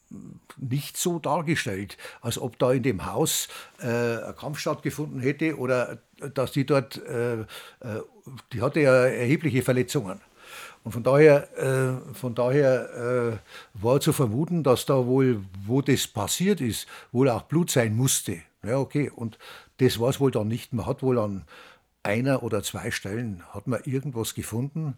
nicht 0.57 0.97
so 0.97 1.19
dargestellt, 1.19 1.97
als 2.21 2.37
ob 2.37 2.59
da 2.59 2.71
in 2.71 2.83
dem 2.83 3.05
Haus 3.05 3.47
äh, 3.79 3.87
ein 3.87 4.35
Kampf 4.35 4.59
stattgefunden 4.59 5.21
hätte 5.21 5.57
oder 5.57 5.99
dass 6.33 6.51
die 6.51 6.65
dort, 6.65 6.97
äh, 7.05 7.41
äh, 7.41 7.45
die 8.51 8.61
hatte 8.61 8.81
ja 8.81 9.05
erhebliche 9.05 9.61
Verletzungen. 9.61 10.19
Und 10.83 10.93
von 10.93 11.03
daher, 11.03 11.57
äh, 11.57 12.13
von 12.15 12.33
daher 12.33 13.39
äh, 13.75 13.81
war 13.81 13.99
zu 13.99 14.13
vermuten, 14.13 14.63
dass 14.63 14.85
da 14.85 15.05
wohl, 15.05 15.43
wo 15.65 15.81
das 15.81 16.07
passiert 16.07 16.59
ist, 16.59 16.87
wohl 17.11 17.29
auch 17.29 17.43
Blut 17.43 17.69
sein 17.69 17.95
musste. 17.95 18.39
Ja, 18.63 18.77
okay. 18.77 19.09
Und 19.09 19.37
das 19.77 19.99
war 19.99 20.09
es 20.09 20.19
wohl 20.19 20.31
dann 20.31 20.47
nicht. 20.47 20.73
Man 20.73 20.85
hat 20.85 21.03
wohl 21.03 21.19
an 21.19 21.45
einer 22.03 22.43
oder 22.43 22.63
zwei 22.63 22.91
Stellen 22.91 23.43
hat 23.51 23.67
man 23.67 23.81
irgendwas 23.83 24.33
gefunden, 24.33 24.97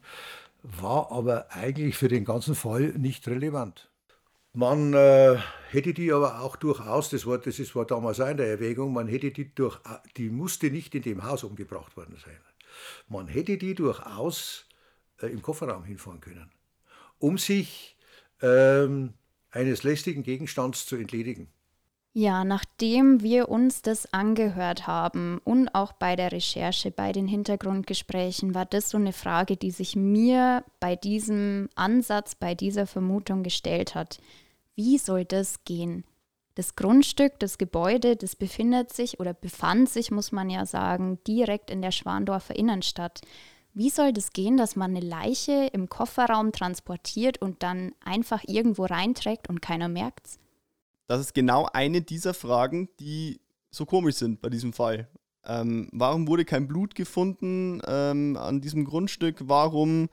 war 0.62 1.12
aber 1.12 1.52
eigentlich 1.52 1.98
für 1.98 2.08
den 2.08 2.24
ganzen 2.24 2.56
Fall 2.56 2.94
nicht 2.98 3.28
relevant. 3.28 3.90
Man 4.54 4.94
äh, 4.94 5.36
hätte 5.72 5.94
die 5.94 6.14
aber 6.14 6.42
auch 6.42 6.56
durchaus, 6.56 7.10
das 7.10 7.26
war, 7.26 7.40
das 7.40 7.76
war 7.76 7.86
damals 7.86 8.18
der 8.18 8.38
Erwägung, 8.38 8.94
man 8.94 9.08
hätte 9.08 9.32
die 9.32 9.54
durch, 9.54 9.80
die 10.16 10.30
musste 10.30 10.70
nicht 10.70 10.94
in 10.96 11.02
dem 11.02 11.24
Haus 11.24 11.44
umgebracht 11.44 11.98
worden 11.98 12.16
sein. 12.24 12.38
Man 13.10 13.28
hätte 13.28 13.58
die 13.58 13.74
durchaus 13.74 14.66
äh, 15.24 15.28
im 15.28 15.42
Kofferraum 15.42 15.84
hinfahren 15.84 16.20
können, 16.22 16.52
um 17.18 17.38
sich 17.38 17.96
ähm, 18.42 19.14
eines 19.52 19.84
lästigen 19.84 20.24
Gegenstands 20.24 20.86
zu 20.86 20.96
entledigen. 20.96 21.48
Ja, 22.16 22.44
nachdem 22.44 23.24
wir 23.24 23.50
uns 23.50 23.82
das 23.82 24.14
angehört 24.14 24.86
haben 24.86 25.42
und 25.44 25.74
auch 25.74 25.94
bei 25.94 26.16
der 26.16 26.32
Recherche, 26.32 26.92
bei 26.92 27.12
den 27.12 27.28
Hintergrundgesprächen, 27.28 28.54
war 28.54 28.66
das 28.66 28.92
so 28.92 29.00
eine 29.00 29.14
Frage, 29.14 29.58
die 29.58 29.72
sich 29.72 29.96
mir 29.96 30.64
bei 30.80 30.96
diesem 30.96 31.70
Ansatz, 31.74 32.36
bei 32.36 32.54
dieser 32.54 32.86
Vermutung 32.86 33.42
gestellt 33.42 33.96
hat. 33.96 34.20
Wie 34.76 35.00
soll 35.00 35.26
das 35.26 35.64
gehen? 35.64 36.04
Das 36.54 36.76
Grundstück, 36.76 37.40
das 37.40 37.58
Gebäude, 37.58 38.16
das 38.16 38.36
befindet 38.36 38.94
sich 38.94 39.20
oder 39.20 39.34
befand 39.34 39.90
sich, 39.90 40.12
muss 40.12 40.32
man 40.32 40.52
ja 40.52 40.68
sagen, 40.68 41.18
direkt 41.26 41.72
in 41.72 41.82
der 41.82 41.92
Schwandorfer 41.92 42.56
Innenstadt. 42.56 43.22
Wie 43.74 43.90
soll 43.90 44.14
das 44.14 44.34
gehen, 44.34 44.58
dass 44.58 44.76
man 44.76 44.92
eine 44.92 45.06
Leiche 45.06 45.70
im 45.74 45.90
Kofferraum 45.90 46.52
transportiert 46.52 47.42
und 47.42 47.64
dann 47.64 47.94
einfach 48.04 48.44
irgendwo 48.46 48.86
reinträgt 48.86 49.50
und 49.50 49.62
keiner 49.62 49.88
merkt's? 49.88 50.40
Das 51.08 51.20
ist 51.20 51.34
genau 51.34 51.68
eine 51.74 52.02
dieser 52.02 52.34
Fragen, 52.34 52.90
die 53.00 53.42
so 53.72 53.86
komisch 53.86 54.16
sind 54.16 54.42
bei 54.42 54.50
diesem 54.50 54.74
Fall. 54.74 55.08
Ähm, 55.46 55.90
warum 55.92 56.28
wurde 56.28 56.46
kein 56.46 56.68
Blut 56.68 56.96
gefunden 56.96 57.82
ähm, 57.86 58.38
an 58.38 58.62
diesem 58.62 58.86
Grundstück? 58.86 59.38
Warum 59.48 60.10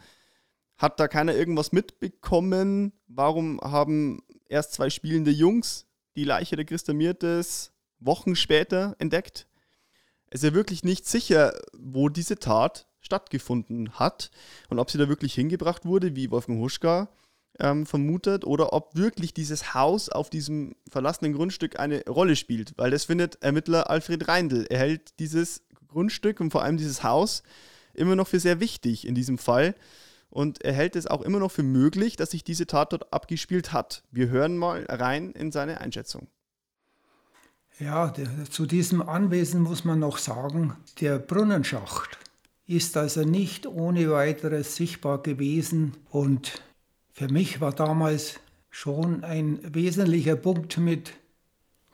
hat 0.76 0.98
da 0.98 1.06
keiner 1.06 1.34
irgendwas 1.34 1.72
mitbekommen? 1.72 2.92
Warum 3.06 3.60
haben 3.60 4.22
erst 4.48 4.72
zwei 4.72 4.90
spielende 4.90 5.30
Jungs 5.30 5.86
die 6.16 6.24
Leiche 6.24 6.56
der 6.56 6.64
Christa 6.64 6.92
Mirtes 6.92 7.72
Wochen 8.00 8.34
später 8.34 8.96
entdeckt. 8.98 9.46
Es 10.30 10.42
ist 10.42 10.50
ja 10.50 10.54
wirklich 10.54 10.84
nicht 10.84 11.06
sicher, 11.06 11.52
wo 11.72 12.08
diese 12.08 12.38
Tat 12.38 12.86
stattgefunden 13.10 13.90
hat 13.94 14.30
und 14.68 14.78
ob 14.78 14.90
sie 14.90 14.98
da 14.98 15.08
wirklich 15.08 15.34
hingebracht 15.34 15.84
wurde, 15.84 16.14
wie 16.14 16.30
Wolfgang 16.30 16.60
Huschka 16.60 17.08
ähm, 17.58 17.86
vermutet, 17.86 18.44
oder 18.44 18.72
ob 18.72 18.94
wirklich 18.94 19.34
dieses 19.34 19.74
Haus 19.74 20.08
auf 20.08 20.30
diesem 20.30 20.76
verlassenen 20.88 21.32
Grundstück 21.32 21.80
eine 21.80 22.04
Rolle 22.06 22.36
spielt, 22.36 22.72
weil 22.78 22.92
das 22.92 23.04
findet 23.04 23.42
Ermittler 23.42 23.90
Alfred 23.90 24.28
Reindl. 24.28 24.66
Er 24.70 24.78
hält 24.78 25.18
dieses 25.18 25.62
Grundstück 25.88 26.40
und 26.40 26.52
vor 26.52 26.62
allem 26.62 26.76
dieses 26.76 27.02
Haus 27.02 27.42
immer 27.94 28.14
noch 28.14 28.28
für 28.28 28.38
sehr 28.38 28.60
wichtig 28.60 29.06
in 29.06 29.16
diesem 29.16 29.38
Fall 29.38 29.74
und 30.30 30.64
er 30.64 30.72
hält 30.72 30.94
es 30.94 31.08
auch 31.08 31.22
immer 31.22 31.40
noch 31.40 31.50
für 31.50 31.64
möglich, 31.64 32.14
dass 32.14 32.30
sich 32.30 32.44
diese 32.44 32.68
Tat 32.68 32.92
dort 32.92 33.12
abgespielt 33.12 33.72
hat. 33.72 34.04
Wir 34.12 34.28
hören 34.28 34.56
mal 34.56 34.86
rein 34.88 35.32
in 35.32 35.50
seine 35.50 35.80
Einschätzung. 35.80 36.28
Ja, 37.80 38.10
der, 38.10 38.44
zu 38.44 38.66
diesem 38.66 39.02
Anwesen 39.02 39.62
muss 39.62 39.84
man 39.84 39.98
noch 39.98 40.18
sagen, 40.18 40.76
der 41.00 41.18
Brunnenschacht 41.18 42.18
ist 42.70 42.96
also 42.96 43.22
nicht 43.24 43.66
ohne 43.66 44.12
weiteres 44.12 44.76
sichtbar 44.76 45.20
gewesen 45.22 45.96
und 46.10 46.62
für 47.12 47.26
mich 47.26 47.60
war 47.60 47.72
damals 47.72 48.38
schon 48.70 49.24
ein 49.24 49.58
wesentlicher 49.74 50.36
Punkt 50.36 50.78
mit, 50.78 51.14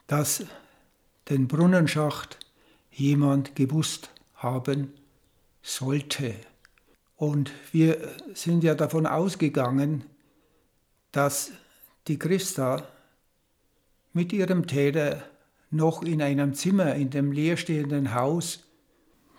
dass 0.07 0.45
den 1.31 1.49
Brunnenschacht 1.49 2.39
jemand 2.91 3.57
gewusst 3.57 4.11
haben 4.35 4.93
sollte. 5.63 6.35
Und 7.17 7.53
wir 7.73 8.15
sind 8.35 8.63
ja 8.63 8.75
davon 8.75 9.07
ausgegangen, 9.07 10.05
dass 11.11 11.53
die 12.07 12.19
Christa 12.19 12.87
mit 14.13 14.31
ihrem 14.31 14.67
Täter 14.67 15.23
noch 15.71 16.03
in 16.03 16.21
einem 16.21 16.53
Zimmer 16.53 16.95
in 16.95 17.09
dem 17.09 17.33
leerstehenden 17.33 18.13
Haus 18.13 18.63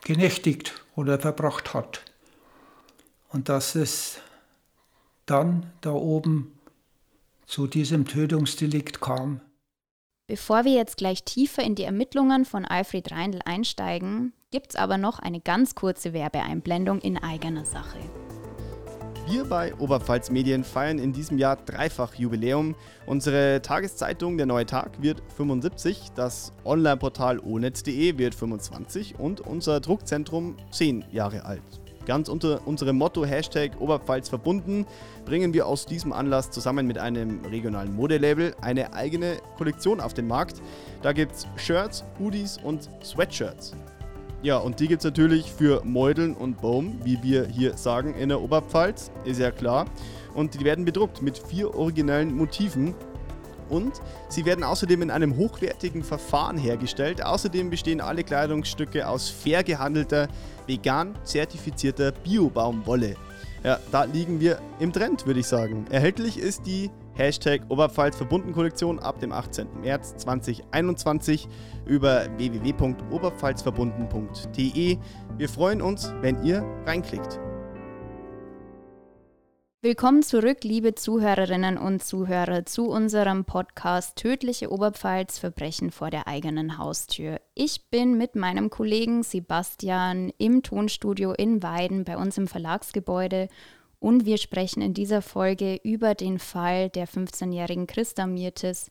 genächtigt 0.04 0.84
oder 0.98 1.18
verbracht 1.20 1.74
hat. 1.74 2.02
Und 3.30 3.48
dass 3.48 3.76
es 3.76 4.20
dann 5.26 5.72
da 5.80 5.92
oben 5.92 6.58
zu 7.46 7.68
diesem 7.68 8.06
Tötungsdelikt 8.06 9.00
kam. 9.00 9.40
Bevor 10.28 10.66
wir 10.66 10.74
jetzt 10.74 10.98
gleich 10.98 11.24
tiefer 11.24 11.64
in 11.64 11.76
die 11.76 11.84
Ermittlungen 11.84 12.44
von 12.44 12.66
Alfred 12.66 13.12
Reindl 13.12 13.40
einsteigen, 13.46 14.34
gibt 14.52 14.72
es 14.72 14.76
aber 14.76 14.98
noch 14.98 15.20
eine 15.20 15.40
ganz 15.40 15.76
kurze 15.76 16.12
Werbeeinblendung 16.12 17.00
in 17.00 17.18
eigener 17.18 17.64
Sache. 17.64 18.00
Wir 19.30 19.44
bei 19.44 19.76
Oberpfalz 19.76 20.32
Medien 20.32 20.64
feiern 20.64 21.00
in 21.00 21.12
diesem 21.12 21.38
Jahr 21.38 21.58
dreifach 21.58 22.14
Jubiläum. 22.16 22.76
Unsere 23.06 23.62
Tageszeitung 23.62 24.38
Der 24.38 24.46
Neue 24.46 24.66
Tag 24.66 25.02
wird 25.02 25.22
75, 25.36 26.12
das 26.16 26.54
Onlineportal 26.64 27.42
onetz.de 27.42 28.18
wird 28.18 28.34
25 28.34 29.20
und 29.20 29.42
unser 29.42 29.82
Druckzentrum 29.82 30.56
10 30.72 31.04
Jahre 31.12 31.44
alt. 31.44 31.62
Ganz 32.06 32.30
unter 32.30 32.66
unserem 32.66 32.98
Motto 32.98 33.26
Hashtag 33.26 33.82
Oberpfalz 33.82 34.30
verbunden 34.30 34.86
bringen 35.26 35.54
wir 35.54 35.68
aus 35.68 35.86
diesem 35.86 36.14
Anlass 36.14 36.50
zusammen 36.50 36.88
mit 36.88 36.98
einem 36.98 37.44
regionalen 37.44 37.94
Modelabel 37.94 38.56
eine 38.62 38.94
eigene 38.94 39.40
Kollektion 39.58 40.00
auf 40.00 40.14
den 40.14 40.28
Markt. 40.28 40.62
Da 41.02 41.12
gibt 41.12 41.34
es 41.34 41.48
Shirts, 41.58 42.06
Hoodies 42.18 42.60
und 42.64 42.90
Sweatshirts. 43.04 43.74
Ja, 44.44 44.58
und 44.58 44.80
die 44.80 44.88
gibt 44.88 45.02
es 45.02 45.06
natürlich 45.06 45.52
für 45.52 45.84
Meudeln 45.84 46.36
und 46.36 46.62
Baum, 46.62 47.00
wie 47.04 47.22
wir 47.24 47.48
hier 47.48 47.76
sagen 47.76 48.14
in 48.14 48.30
der 48.30 48.40
Oberpfalz, 48.40 49.12
ist 49.26 49.40
ja 49.40 49.50
klar. 49.52 49.86
Und 50.36 50.54
die 50.54 50.64
werden 50.64 50.86
bedruckt 50.86 51.22
mit 51.22 51.40
vier 51.40 51.74
originellen 51.74 52.36
Motiven. 52.36 52.94
Und 53.70 54.00
sie 54.30 54.46
werden 54.46 54.64
außerdem 54.64 55.02
in 55.02 55.12
einem 55.12 55.36
hochwertigen 55.36 56.04
Verfahren 56.04 56.58
hergestellt. 56.58 57.26
Außerdem 57.26 57.70
bestehen 57.70 58.00
alle 58.00 58.24
Kleidungsstücke 58.24 59.08
aus 59.08 59.30
fair 59.30 59.64
gehandelter, 59.64 60.28
vegan 60.68 61.16
zertifizierter 61.24 62.12
Bio-Baumwolle. 62.12 63.16
Ja, 63.64 63.80
da 63.92 64.04
liegen 64.04 64.40
wir 64.40 64.60
im 64.80 64.94
Trend, 64.94 65.26
würde 65.26 65.40
ich 65.40 65.48
sagen. 65.48 65.86
Erhältlich 65.90 66.38
ist 66.38 66.66
die 66.66 66.92
Hashtag 67.18 67.62
Oberpfalz 67.70 68.16
verbunden 68.16 68.54
Kollektion 68.54 69.00
ab 69.00 69.20
dem 69.20 69.32
18. 69.32 69.82
März 69.82 70.16
2021 70.18 71.48
über 71.88 72.28
www.oberpfalzverbunden.de. 72.38 74.98
Wir 75.36 75.50
freuen 75.50 75.82
uns, 75.82 76.14
wenn 76.22 76.44
ihr 76.44 76.62
reinklickt. 76.86 77.40
Willkommen 79.82 80.22
zurück, 80.22 80.64
liebe 80.64 80.94
Zuhörerinnen 80.94 81.80
und 81.80 82.04
Zuhörer, 82.04 82.66
zu 82.66 82.90
unserem 82.90 83.46
Podcast 83.46 84.18
Tödliche 84.18 84.72
Oberpfalz 84.72 85.40
Verbrechen 85.40 85.90
vor 85.92 86.12
der 86.12 86.28
eigenen 86.28 86.78
Haustür. 86.78 87.40
Ich 87.56 87.90
bin 87.90 88.18
mit 88.18 88.36
meinem 88.36 88.70
Kollegen 88.70 89.24
Sebastian 89.24 90.34
im 90.38 90.62
Tonstudio 90.62 91.32
in 91.32 91.64
Weiden 91.64 92.04
bei 92.04 92.18
uns 92.18 92.38
im 92.38 92.48
Verlagsgebäude 92.48 93.48
und 94.00 94.26
wir 94.26 94.38
sprechen 94.38 94.82
in 94.82 94.94
dieser 94.94 95.22
Folge 95.22 95.80
über 95.84 96.16
den 96.16 96.40
Fall 96.40 96.90
der 96.90 97.08
15-jährigen 97.08 97.88
Christa 97.88 98.28
Mirtes, 98.28 98.90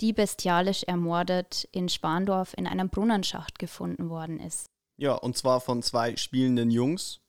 die 0.00 0.12
bestialisch 0.12 0.82
ermordet 0.84 1.68
in 1.72 1.88
Spandorf 1.88 2.54
in 2.56 2.66
einem 2.66 2.88
Brunnenschacht 2.88 3.58
gefunden 3.58 4.10
worden 4.10 4.40
ist. 4.40 4.68
Ja, 4.96 5.14
und 5.14 5.36
zwar 5.36 5.60
von 5.60 5.82
zwei 5.82 6.16
spielenden 6.16 6.70
Jungs, 6.70 7.20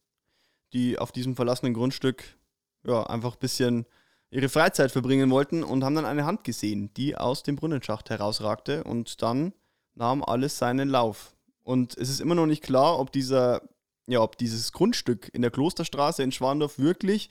die 0.73 0.97
auf 0.97 1.11
diesem 1.11 1.35
verlassenen 1.35 1.73
Grundstück 1.73 2.37
ja, 2.85 3.03
einfach 3.03 3.33
ein 3.33 3.39
bisschen 3.39 3.85
ihre 4.29 4.49
Freizeit 4.49 4.91
verbringen 4.91 5.29
wollten 5.29 5.63
und 5.63 5.83
haben 5.83 5.95
dann 5.95 6.05
eine 6.05 6.25
Hand 6.25 6.43
gesehen, 6.43 6.91
die 6.95 7.15
aus 7.15 7.43
dem 7.43 7.55
Brunnenschacht 7.55 8.09
herausragte 8.09 8.83
und 8.83 9.21
dann 9.21 9.53
nahm 9.93 10.23
alles 10.23 10.57
seinen 10.57 10.89
Lauf. 10.89 11.35
Und 11.61 11.95
es 11.97 12.09
ist 12.09 12.19
immer 12.19 12.35
noch 12.35 12.47
nicht 12.47 12.63
klar, 12.63 12.99
ob 12.99 13.11
dieser 13.11 13.61
ja, 14.07 14.21
ob 14.21 14.37
dieses 14.37 14.71
Grundstück 14.71 15.29
in 15.33 15.41
der 15.41 15.51
Klosterstraße 15.51 16.23
in 16.23 16.31
Schwandorf 16.31 16.77
wirklich 16.77 17.29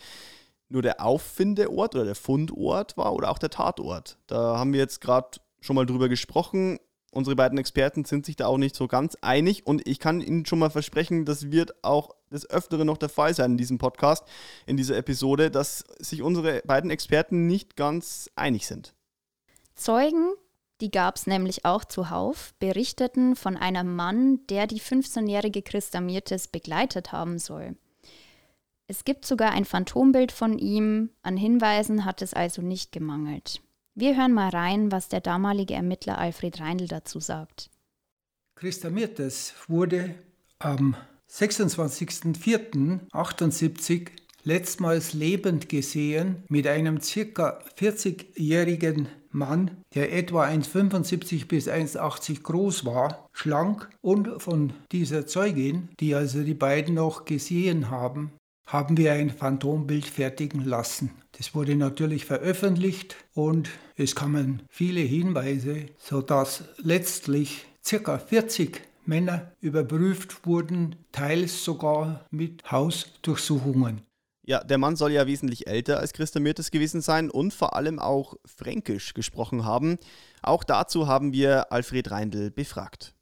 nur 0.69 0.83
der 0.83 1.05
Auffindeort 1.05 1.95
oder 1.95 2.05
der 2.05 2.15
Fundort 2.15 2.97
war 2.97 3.13
oder 3.13 3.31
auch 3.31 3.39
der 3.39 3.51
Tatort. 3.51 4.19
Da 4.27 4.59
haben 4.59 4.73
wir 4.73 4.81
jetzt 4.81 5.01
gerade 5.01 5.39
schon 5.61 5.77
mal 5.77 5.87
drüber 5.87 6.09
gesprochen. 6.09 6.79
Unsere 7.11 7.37
beiden 7.37 7.59
Experten 7.59 8.07
sind 8.07 8.25
sich 8.25 8.37
da 8.37 8.47
auch 8.47 8.57
nicht 8.57 8.75
so 8.75 8.89
ganz 8.89 9.19
einig 9.21 9.67
und 9.67 9.87
ich 9.87 9.99
kann 9.99 10.23
Ihnen 10.23 10.47
schon 10.47 10.59
mal 10.59 10.71
versprechen, 10.71 11.27
das 11.27 11.51
wird 11.51 11.85
auch 11.85 12.17
des 12.31 12.49
Öfteren 12.49 12.87
noch 12.87 12.97
der 12.97 13.11
Fall 13.11 13.35
sein 13.35 13.53
in 13.53 13.57
diesem 13.59 13.77
Podcast, 13.77 14.25
in 14.65 14.79
dieser 14.79 14.97
Episode, 14.97 15.51
dass 15.51 15.85
sich 15.99 16.23
unsere 16.23 16.63
beiden 16.65 16.91
Experten 16.91 17.47
nicht 17.47 17.77
ganz 17.77 18.31
einig 18.35 18.67
sind. 18.67 18.95
Zeugen, 19.75 20.33
die 20.83 20.91
gab 20.91 21.17
es 21.17 21.27
nämlich 21.29 21.65
auch 21.65 21.85
zuhauf, 21.85 22.55
berichteten 22.59 23.37
von 23.37 23.57
einem 23.57 23.95
Mann, 23.95 24.45
der 24.49 24.67
die 24.67 24.81
15-jährige 24.81 25.63
Christa 25.63 26.01
Mirtes 26.01 26.49
begleitet 26.49 27.13
haben 27.13 27.39
soll. 27.39 27.77
Es 28.89 29.05
gibt 29.05 29.25
sogar 29.25 29.53
ein 29.53 29.65
Phantombild 29.65 30.33
von 30.33 30.59
ihm, 30.59 31.11
an 31.23 31.37
Hinweisen 31.37 32.05
hat 32.05 32.21
es 32.21 32.35
also 32.35 32.63
nicht 32.63 32.91
gemangelt. 32.91 33.63
Wir 33.95 34.17
hören 34.17 34.33
mal 34.33 34.49
rein, 34.49 34.91
was 34.91 35.09
der 35.09 35.21
damalige 35.21 35.75
Ermittler 35.75 36.19
Alfred 36.19 36.59
Reindl 36.59 36.89
dazu 36.89 37.21
sagt. 37.21 37.71
Christa 38.57 38.91
Mirtes 38.91 39.55
wurde 39.69 40.17
am 40.59 40.97
26.04.78 41.31 44.09
letztmals 44.43 45.13
lebend 45.13 45.69
gesehen 45.69 46.43
mit 46.49 46.67
einem 46.67 46.99
ca. 46.99 47.61
40-jährigen 47.79 49.07
Mann, 49.33 49.83
der 49.95 50.13
etwa 50.13 50.45
1,75 50.45 51.47
bis 51.47 51.69
1,80 51.69 52.43
groß 52.43 52.85
war, 52.85 53.29
schlank 53.33 53.89
und 54.01 54.43
von 54.43 54.73
dieser 54.93 55.27
Zeugin, 55.27 55.89
die 56.01 56.15
also 56.15 56.43
die 56.43 56.55
beiden 56.55 56.95
noch 56.95 57.25
gesehen 57.25 57.91
haben, 57.91 58.33
haben 58.67 58.97
wir 58.97 59.13
ein 59.13 59.31
Phantombild 59.31 60.07
fertigen 60.07 60.65
lassen. 60.65 61.11
Das 61.33 61.55
wurde 61.55 61.77
natürlich 61.77 62.25
veröffentlicht 62.25 63.17
und 63.35 63.71
es 63.97 64.15
kamen 64.15 64.63
viele 64.69 65.01
Hinweise, 65.01 65.87
sodass 65.99 66.65
letztlich 66.79 67.67
ca. 67.85 68.19
40 68.19 68.81
Männer 69.05 69.53
überprüft 69.61 70.47
wurden, 70.47 70.97
teils 71.11 71.65
sogar 71.65 72.25
mit 72.31 72.71
Hausdurchsuchungen. 72.71 74.03
Ja, 74.45 74.65
der 74.65 74.79
Mann 74.79 74.97
soll 74.97 75.13
ja 75.13 75.27
wesentlich 75.27 75.69
älter 75.69 76.01
als 76.01 76.13
Christa 76.13 76.41
Mirtes 76.41 76.71
gewesen 76.71 77.01
sein 77.01 77.31
und 77.31 77.55
vor 77.55 77.77
allem 77.77 77.99
auch 77.99 78.35
Fränkisch 78.45 79.15
gesprochen 79.15 79.65
haben. 79.65 79.99
Auch 80.43 80.65
dazu 80.65 81.07
haben 81.07 81.33
wir 81.33 81.73
Alfred 81.73 82.11
Reindl 82.11 82.51
befragt. 82.51 83.15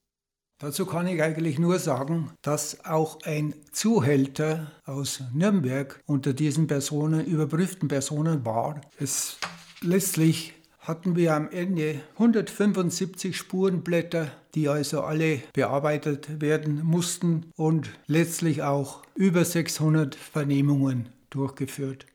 Dazu 0.59 0.85
kann 0.85 1.07
ich 1.07 1.23
eigentlich 1.23 1.59
nur 1.59 1.79
sagen, 1.79 2.33
dass 2.43 2.85
auch 2.85 3.19
ein 3.25 3.55
Zuhälter 3.73 4.71
aus 4.85 5.23
Nürnberg 5.33 6.03
unter 6.07 6.35
diesen 6.35 6.67
Personen, 6.67 7.25
überprüften 7.25 7.89
Personen 7.89 8.45
war. 8.45 8.83
Es 8.99 9.39
letztlich 9.81 10.55
hatten 10.81 11.15
wir 11.15 11.35
am 11.35 11.49
Ende 11.51 12.01
175 12.15 13.37
Spurenblätter, 13.37 14.33
die 14.55 14.69
also 14.69 15.03
alle 15.03 15.41
bearbeitet 15.53 16.41
werden 16.41 16.83
mussten 16.85 17.53
und 17.57 17.91
letztlich 18.07 18.63
auch 18.63 19.03
über 19.15 19.45
600 19.45 20.15
Vernehmungen 20.15 21.11
durchgeführt. 21.29 22.07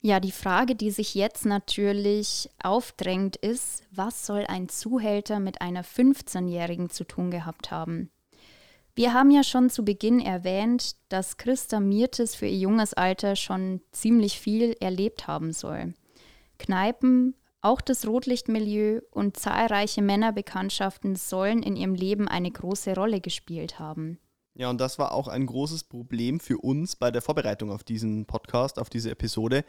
Ja, 0.00 0.20
die 0.20 0.32
Frage, 0.32 0.76
die 0.76 0.92
sich 0.92 1.16
jetzt 1.16 1.44
natürlich 1.44 2.48
aufdrängt, 2.62 3.36
ist, 3.36 3.82
was 3.90 4.24
soll 4.24 4.44
ein 4.46 4.68
Zuhälter 4.68 5.40
mit 5.40 5.60
einer 5.60 5.84
15-Jährigen 5.84 6.88
zu 6.88 7.02
tun 7.02 7.32
gehabt 7.32 7.72
haben? 7.72 8.10
Wir 8.94 9.12
haben 9.12 9.32
ja 9.32 9.42
schon 9.42 9.70
zu 9.70 9.84
Beginn 9.84 10.20
erwähnt, 10.20 10.94
dass 11.08 11.36
Christa 11.36 11.80
Mirtes 11.80 12.36
für 12.36 12.46
ihr 12.46 12.58
junges 12.58 12.94
Alter 12.94 13.34
schon 13.34 13.80
ziemlich 13.90 14.38
viel 14.38 14.76
erlebt 14.80 15.26
haben 15.26 15.52
soll. 15.52 15.94
Kneipen, 16.58 17.34
auch 17.60 17.80
das 17.80 18.06
Rotlichtmilieu 18.06 19.00
und 19.10 19.36
zahlreiche 19.36 20.02
Männerbekanntschaften 20.02 21.16
sollen 21.16 21.62
in 21.62 21.76
ihrem 21.76 21.94
Leben 21.94 22.28
eine 22.28 22.50
große 22.50 22.94
Rolle 22.94 23.20
gespielt 23.20 23.78
haben. 23.78 24.18
Ja, 24.54 24.70
und 24.70 24.80
das 24.80 24.98
war 24.98 25.12
auch 25.12 25.28
ein 25.28 25.46
großes 25.46 25.84
Problem 25.84 26.40
für 26.40 26.58
uns 26.58 26.96
bei 26.96 27.10
der 27.10 27.22
Vorbereitung 27.22 27.70
auf 27.70 27.84
diesen 27.84 28.26
Podcast, 28.26 28.78
auf 28.78 28.90
diese 28.90 29.10
Episode. 29.10 29.64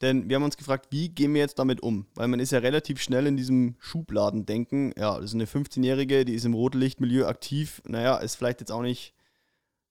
Denn 0.00 0.28
wir 0.28 0.34
haben 0.36 0.42
uns 0.42 0.56
gefragt, 0.56 0.88
wie 0.90 1.10
gehen 1.10 1.32
wir 1.32 1.40
jetzt 1.40 1.60
damit 1.60 1.80
um? 1.80 2.06
Weil 2.16 2.26
man 2.26 2.40
ist 2.40 2.50
ja 2.50 2.58
relativ 2.58 3.00
schnell 3.00 3.26
in 3.28 3.36
diesem 3.36 3.76
Schubladendenken. 3.78 4.92
Ja, 4.98 5.14
das 5.16 5.26
ist 5.26 5.34
eine 5.34 5.44
15-Jährige, 5.44 6.24
die 6.24 6.34
ist 6.34 6.44
im 6.44 6.54
Rotlichtmilieu 6.54 7.26
aktiv. 7.26 7.80
Naja, 7.86 8.16
ist 8.16 8.34
vielleicht 8.34 8.58
jetzt 8.58 8.72
auch 8.72 8.82
nicht 8.82 9.14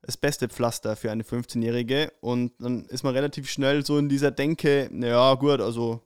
das 0.01 0.17
beste 0.17 0.50
Pflaster 0.50 0.98
für 0.98 1.12
eine 1.12 1.24
15-Jährige. 1.24 2.12
Und 2.20 2.51
dann 2.60 2.86
ist 2.86 3.03
man 3.03 3.13
relativ 3.13 3.50
schnell 3.50 3.85
so 3.85 3.98
in 3.98 4.09
dieser 4.09 4.31
Denke, 4.31 4.90
naja, 4.92 5.35
gut, 5.35 5.61
also 5.61 6.01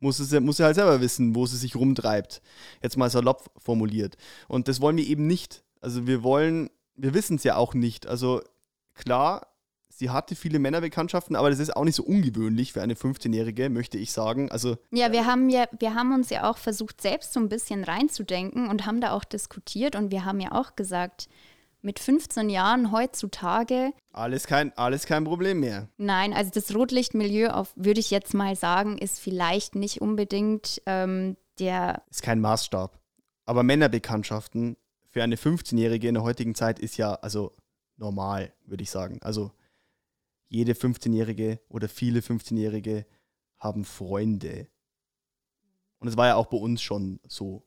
muss, 0.00 0.18
es, 0.18 0.38
muss 0.40 0.58
sie 0.58 0.64
halt 0.64 0.76
selber 0.76 1.00
wissen, 1.00 1.34
wo 1.34 1.46
sie 1.46 1.56
sich 1.56 1.76
rumtreibt. 1.76 2.40
Jetzt 2.82 2.96
mal 2.96 3.10
salopp 3.10 3.50
formuliert. 3.58 4.16
Und 4.46 4.68
das 4.68 4.80
wollen 4.80 4.96
wir 4.96 5.06
eben 5.06 5.26
nicht. 5.26 5.62
Also 5.80 6.06
wir 6.06 6.22
wollen, 6.22 6.70
wir 6.96 7.14
wissen 7.14 7.36
es 7.36 7.44
ja 7.44 7.56
auch 7.56 7.74
nicht. 7.74 8.06
Also 8.06 8.42
klar, 8.94 9.46
sie 9.88 10.10
hatte 10.10 10.36
viele 10.36 10.58
Männerbekanntschaften, 10.58 11.36
aber 11.36 11.50
das 11.50 11.58
ist 11.58 11.76
auch 11.76 11.84
nicht 11.84 11.96
so 11.96 12.04
ungewöhnlich 12.04 12.72
für 12.72 12.82
eine 12.82 12.94
15-Jährige, 12.94 13.68
möchte 13.68 13.98
ich 13.98 14.12
sagen. 14.12 14.50
Also 14.50 14.76
ja, 14.90 15.12
wir 15.12 15.26
haben 15.26 15.50
ja, 15.50 15.66
wir 15.78 15.94
haben 15.94 16.12
uns 16.14 16.30
ja 16.30 16.48
auch 16.48 16.58
versucht, 16.58 17.00
selbst 17.00 17.32
so 17.32 17.40
ein 17.40 17.48
bisschen 17.48 17.84
reinzudenken 17.84 18.68
und 18.68 18.86
haben 18.86 19.00
da 19.00 19.12
auch 19.12 19.24
diskutiert 19.24 19.96
und 19.96 20.12
wir 20.12 20.24
haben 20.24 20.40
ja 20.40 20.52
auch 20.52 20.76
gesagt, 20.76 21.28
mit 21.80 21.98
15 21.98 22.50
Jahren 22.50 22.92
heutzutage. 22.92 23.92
Alles 24.12 24.46
kein, 24.46 24.76
alles 24.76 25.06
kein 25.06 25.24
Problem 25.24 25.60
mehr. 25.60 25.88
Nein, 25.96 26.32
also 26.32 26.50
das 26.52 26.74
Rotlichtmilieu, 26.74 27.50
auf, 27.50 27.72
würde 27.76 28.00
ich 28.00 28.10
jetzt 28.10 28.34
mal 28.34 28.56
sagen, 28.56 28.98
ist 28.98 29.20
vielleicht 29.20 29.74
nicht 29.74 30.00
unbedingt 30.00 30.82
ähm, 30.86 31.36
der. 31.58 32.02
Ist 32.10 32.22
kein 32.22 32.40
Maßstab. 32.40 32.98
Aber 33.44 33.62
Männerbekanntschaften 33.62 34.76
für 35.06 35.22
eine 35.22 35.36
15-Jährige 35.36 36.08
in 36.08 36.14
der 36.14 36.22
heutigen 36.22 36.54
Zeit 36.54 36.78
ist 36.78 36.96
ja 36.96 37.14
also 37.14 37.54
normal, 37.96 38.52
würde 38.64 38.82
ich 38.82 38.90
sagen. 38.90 39.18
Also 39.22 39.52
jede 40.48 40.72
15-Jährige 40.72 41.60
oder 41.68 41.88
viele 41.88 42.20
15-Jährige 42.20 43.06
haben 43.58 43.84
Freunde. 43.84 44.68
Und 45.98 46.08
es 46.08 46.16
war 46.16 46.26
ja 46.28 46.36
auch 46.36 46.46
bei 46.46 46.56
uns 46.56 46.80
schon 46.82 47.20
so. 47.26 47.64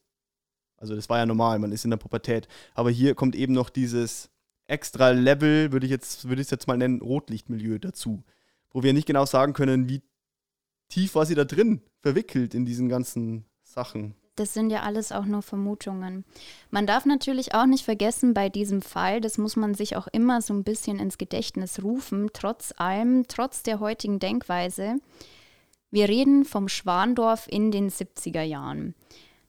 Also 0.82 0.96
das 0.96 1.10
war 1.10 1.20
ja 1.20 1.26
normal, 1.28 1.60
man 1.60 1.72
ist 1.72 1.86
in 1.86 1.92
der 1.92 1.98
Pubertät. 1.98 2.48
Aber 2.74 2.90
hier 2.90 3.14
kommt 3.14 3.36
eben 3.36 3.54
noch 3.54 3.70
dieses 3.70 4.30
extra 4.66 5.12
Level, 5.12 5.72
würde 5.72 5.86
ich 5.86 5.92
jetzt, 5.92 6.28
würde 6.28 6.42
ich 6.42 6.48
es 6.48 6.52
jetzt 6.52 6.68
mal 6.68 6.78
nennen, 6.78 7.02
Rotlichtmilieu 7.02 7.78
dazu. 7.78 8.24
Wo 8.72 8.82
wir 8.82 8.92
nicht 8.92 9.06
genau 9.06 9.26
sagen 9.26 9.54
können, 9.54 9.88
wie 9.88 10.02
tief 10.90 11.14
war 11.14 11.26
sie 11.26 11.36
da 11.36 11.46
drin, 11.46 11.82
verwickelt 12.00 12.56
in 12.56 12.66
diesen 12.66 12.90
ganzen 12.90 13.46
Sachen. 13.64 14.16
Das 14.36 14.56
sind 14.56 14.72
ja 14.72 14.82
alles 14.82 15.12
auch 15.12 15.26
nur 15.26 15.44
Vermutungen. 15.44 16.26
Man 16.72 16.88
darf 16.88 17.06
natürlich 17.06 17.54
auch 17.54 17.68
nicht 17.68 17.86
vergessen, 17.86 18.34
bei 18.34 18.50
diesem 18.50 18.82
Fall, 18.82 19.22
das 19.22 19.38
muss 19.38 19.56
man 19.56 19.76
sich 19.76 19.98
auch 19.98 20.08
immer 20.08 20.42
so 20.42 20.54
ein 20.54 20.64
bisschen 20.64 21.00
ins 21.00 21.20
Gedächtnis 21.20 21.84
rufen, 21.84 22.30
trotz 22.34 22.74
allem, 22.78 23.26
trotz 23.28 23.62
der 23.62 23.80
heutigen 23.80 24.18
Denkweise. 24.18 24.96
Wir 25.92 26.08
reden 26.08 26.46
vom 26.46 26.70
Schwandorf 26.70 27.48
in 27.50 27.70
den 27.70 27.90
70er 27.90 28.42
Jahren. 28.42 28.96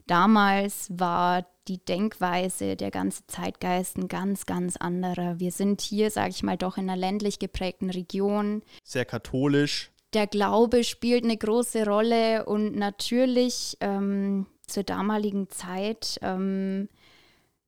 Damals 0.07 0.89
war 0.91 1.47
die 1.69 1.85
Denkweise, 1.85 2.77
der 2.77 2.91
ganze 2.91 3.27
Zeitgeist 3.27 3.97
ein 3.97 4.09
ganz, 4.09 4.47
ganz 4.47 4.77
anderer. 4.77 5.39
Wir 5.39 5.53
sind 5.53 5.81
hier, 5.81 6.11
sage 6.11 6.31
ich 6.31 6.43
mal, 6.43 6.57
doch 6.57 6.77
in 6.77 6.91
einer 6.91 6.97
ländlich 6.97 7.39
geprägten 7.39 7.91
Region. 7.91 8.63
Sehr 8.83 9.05
katholisch. 9.05 9.93
Der 10.13 10.27
Glaube 10.27 10.85
spielt 10.85 11.25
eine 11.25 11.37
große 11.37 11.87
Rolle 11.87 12.45
und 12.45 12.77
natürlich 12.77 13.77
ähm, 13.81 14.47
zur 14.67 14.83
damaligen 14.83 15.49
Zeit, 15.49 16.19
ähm, 16.23 16.89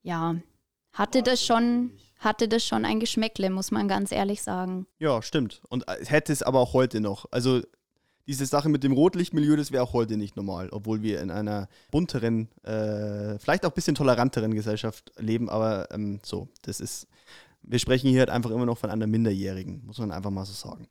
ja, 0.03 0.37
hatte 0.93 1.23
das 1.23 1.45
schon 1.45 1.93
hatte 2.25 2.49
das 2.49 2.65
schon 2.67 2.85
ein 2.87 3.01
Geschmäckle, 3.01 3.51
muss 3.51 3.71
man 3.71 3.87
ganz 3.87 4.11
ehrlich 4.11 4.43
sagen. 4.43 4.87
Ja, 4.99 5.21
stimmt. 5.21 5.61
Und 5.69 5.87
äh, 5.89 6.05
hätte 6.07 6.33
es 6.33 6.43
aber 6.43 6.59
auch 6.61 6.73
heute 6.73 7.01
noch. 7.01 7.27
Also 7.31 7.61
diese 8.27 8.47
Sache 8.47 8.69
mit 8.69 8.85
dem 8.85 8.93
Rotlichtmilieu, 8.93 9.57
das 9.57 9.73
wäre 9.73 9.83
auch 9.83 9.93
heute 9.93 10.17
nicht 10.17 10.37
normal, 10.37 10.69
obwohl 10.71 11.03
wir 11.03 11.21
in 11.21 11.31
einer 11.31 11.69
bunteren, 11.91 12.49
äh, 12.63 13.39
vielleicht 13.39 13.65
auch 13.65 13.71
ein 13.71 13.75
bisschen 13.75 13.95
toleranteren 13.95 14.55
Gesellschaft 14.55 15.13
leben, 15.19 15.49
aber 15.49 15.89
ähm, 15.91 16.21
so, 16.25 16.49
das 16.63 16.81
ist, 16.81 17.07
wir 17.63 17.79
sprechen 17.79 18.11
hier 18.11 18.21
halt 18.21 18.31
einfach 18.31 18.51
immer 18.51 18.67
noch 18.67 18.79
von 18.79 18.91
einer 18.91 19.07
Minderjährigen, 19.07 19.83
muss 19.85 19.99
man 19.99 20.13
einfach 20.13 20.31
mal 20.31 20.47
so 20.47 20.53
sagen. 20.53 20.89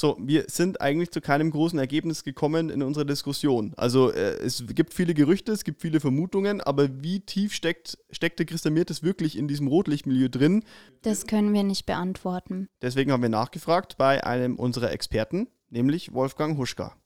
So, 0.00 0.16
wir 0.20 0.44
sind 0.46 0.80
eigentlich 0.80 1.10
zu 1.10 1.20
keinem 1.20 1.50
großen 1.50 1.76
Ergebnis 1.76 2.22
gekommen 2.22 2.70
in 2.70 2.84
unserer 2.84 3.04
Diskussion. 3.04 3.74
Also 3.76 4.12
äh, 4.12 4.36
es 4.36 4.62
gibt 4.68 4.94
viele 4.94 5.12
Gerüchte, 5.12 5.50
es 5.50 5.64
gibt 5.64 5.80
viele 5.80 5.98
Vermutungen, 5.98 6.60
aber 6.60 7.02
wie 7.02 7.18
tief 7.18 7.52
steckt, 7.52 7.98
steckte 8.12 8.46
Christa 8.46 8.70
Mirtes 8.70 9.02
wirklich 9.02 9.36
in 9.36 9.48
diesem 9.48 9.66
Rotlichtmilieu 9.66 10.28
drin? 10.28 10.62
Das 11.02 11.26
können 11.26 11.52
wir 11.52 11.64
nicht 11.64 11.84
beantworten. 11.84 12.68
Deswegen 12.80 13.10
haben 13.10 13.22
wir 13.22 13.28
nachgefragt 13.28 13.96
bei 13.98 14.22
einem 14.22 14.54
unserer 14.54 14.92
Experten, 14.92 15.48
nämlich 15.70 16.12
Wolfgang 16.12 16.56
Huschka. 16.58 16.96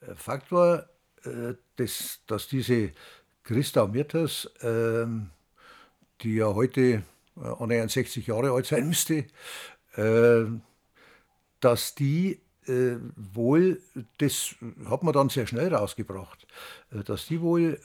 Äh, 0.00 0.14
Fakt 0.14 0.52
war, 0.52 0.88
äh, 1.24 1.54
dass, 1.76 2.20
dass 2.26 2.48
diese 2.48 2.92
Christa 3.42 3.86
Mirtes, 3.86 4.50
ähm, 4.62 5.30
die 6.20 6.36
ja 6.36 6.54
heute 6.54 7.02
61 7.36 8.28
äh, 8.28 8.30
Jahre 8.30 8.52
alt 8.52 8.66
sein 8.66 8.88
müsste, 8.88 9.26
dass 11.60 11.94
die 11.94 12.40
wohl, 12.66 13.80
das 14.18 14.56
hat 14.88 15.02
man 15.04 15.12
dann 15.12 15.28
sehr 15.28 15.46
schnell 15.46 15.72
rausgebracht, 15.72 16.46
dass 16.90 17.26
die 17.26 17.40
wohl 17.40 17.78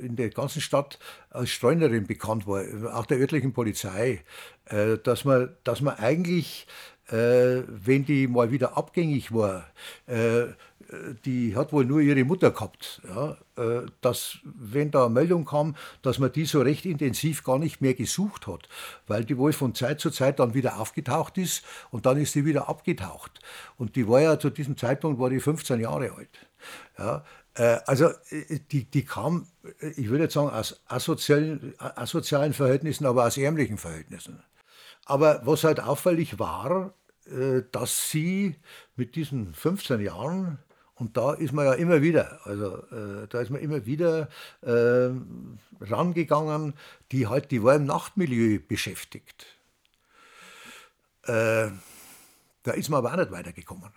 in 0.00 0.16
der 0.16 0.30
ganzen 0.30 0.60
Stadt 0.60 0.98
als 1.30 1.50
Streunerin 1.50 2.06
bekannt 2.06 2.48
war, 2.48 2.64
auch 2.96 3.06
der 3.06 3.18
örtlichen 3.18 3.52
Polizei, 3.52 4.24
dass 5.04 5.24
man, 5.24 5.54
dass 5.62 5.82
man 5.82 5.96
eigentlich 5.96 6.66
äh, 7.12 7.62
wenn 7.68 8.04
die 8.04 8.26
mal 8.26 8.50
wieder 8.50 8.76
abgängig 8.76 9.32
war, 9.32 9.66
äh, 10.06 10.46
die 11.24 11.56
hat 11.56 11.72
wohl 11.72 11.84
nur 11.84 12.00
ihre 12.00 12.24
Mutter 12.24 12.50
gehabt, 12.50 13.00
ja, 13.08 13.36
äh, 13.56 13.86
dass 14.00 14.38
wenn 14.44 14.90
da 14.90 15.06
eine 15.06 15.14
Meldung 15.14 15.44
kam, 15.44 15.76
dass 16.02 16.18
man 16.18 16.32
die 16.32 16.44
so 16.44 16.60
recht 16.60 16.84
intensiv 16.84 17.44
gar 17.44 17.58
nicht 17.58 17.80
mehr 17.80 17.94
gesucht 17.94 18.46
hat, 18.46 18.68
weil 19.06 19.24
die 19.24 19.38
wohl 19.38 19.52
von 19.52 19.74
Zeit 19.74 20.00
zu 20.00 20.10
Zeit 20.10 20.38
dann 20.38 20.54
wieder 20.54 20.80
aufgetaucht 20.80 21.38
ist 21.38 21.64
und 21.90 22.06
dann 22.06 22.18
ist 22.18 22.32
sie 22.32 22.44
wieder 22.44 22.68
abgetaucht. 22.68 23.40
Und 23.76 23.96
die 23.96 24.08
war 24.08 24.20
ja 24.20 24.38
zu 24.38 24.50
diesem 24.50 24.76
Zeitpunkt 24.76 25.20
war 25.20 25.30
die 25.30 25.40
15 25.40 25.80
Jahre 25.80 26.12
alt. 26.12 26.46
Ja, 26.98 27.24
äh, 27.54 27.78
also 27.86 28.06
äh, 28.30 28.60
die, 28.70 28.84
die 28.84 29.04
kam, 29.04 29.46
ich 29.96 30.08
würde 30.08 30.24
jetzt 30.24 30.34
sagen, 30.34 30.50
aus 30.50 30.82
asozialen, 30.86 31.74
asozialen 31.78 32.52
Verhältnissen, 32.52 33.06
aber 33.06 33.26
aus 33.26 33.36
ärmlichen 33.36 33.78
Verhältnissen. 33.78 34.42
Aber 35.04 35.42
was 35.44 35.64
halt 35.64 35.80
auffällig 35.80 36.38
war, 36.38 36.94
dass 37.70 38.10
sie 38.10 38.56
mit 38.96 39.14
diesen 39.14 39.54
15 39.54 40.00
Jahren 40.00 40.58
und 41.02 41.16
da 41.16 41.32
ist 41.32 41.52
man 41.52 41.66
ja 41.66 41.72
immer 41.72 42.00
wieder, 42.00 42.38
also 42.44 42.76
äh, 42.92 43.26
da 43.28 43.40
ist 43.40 43.50
man 43.50 43.60
immer 43.60 43.86
wieder 43.86 44.28
äh, 44.60 45.10
rangegangen, 45.80 46.74
die 47.10 47.26
halt, 47.26 47.50
die 47.50 47.62
war 47.62 47.74
im 47.74 47.86
Nachtmilieu 47.86 48.60
beschäftigt. 48.60 49.46
Äh, 51.24 51.70
da 52.62 52.72
ist 52.72 52.88
man 52.88 52.98
aber 52.98 53.12
auch 53.12 53.16
nicht 53.16 53.32
weitergekommen. 53.32 53.90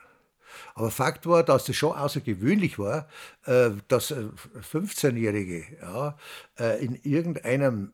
Aber 0.73 0.89
Fakt 0.89 1.27
war, 1.27 1.43
dass 1.43 1.65
das 1.65 1.75
schon 1.75 1.95
außergewöhnlich 1.95 2.79
war, 2.79 3.07
äh, 3.45 3.69
dass 3.87 4.11
15-Jährige 4.11 5.77
ja, 5.81 6.17
äh, 6.57 6.83
in 6.83 6.95
irgendeinem 6.95 7.91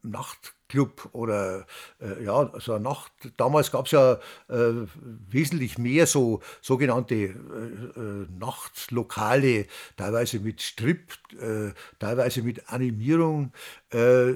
Nachtclub 0.72 1.10
oder 1.14 1.66
äh, 2.00 2.24
ja, 2.24 2.52
so 2.60 2.74
eine 2.74 2.84
Nacht, 2.84 3.12
damals 3.38 3.72
gab 3.72 3.86
es 3.86 3.92
ja 3.92 4.14
äh, 4.50 4.88
wesentlich 5.30 5.78
mehr 5.78 6.08
so 6.08 6.42
sogenannte 6.62 7.16
äh, 7.16 7.28
äh, 7.28 8.28
Nachtlokale, 8.40 9.68
teilweise 9.98 10.40
mit 10.40 10.62
Strip, 10.62 11.14
äh, 11.40 11.72
teilweise 12.00 12.42
mit 12.42 12.70
Animierung, 12.70 13.52
äh, 13.92 14.34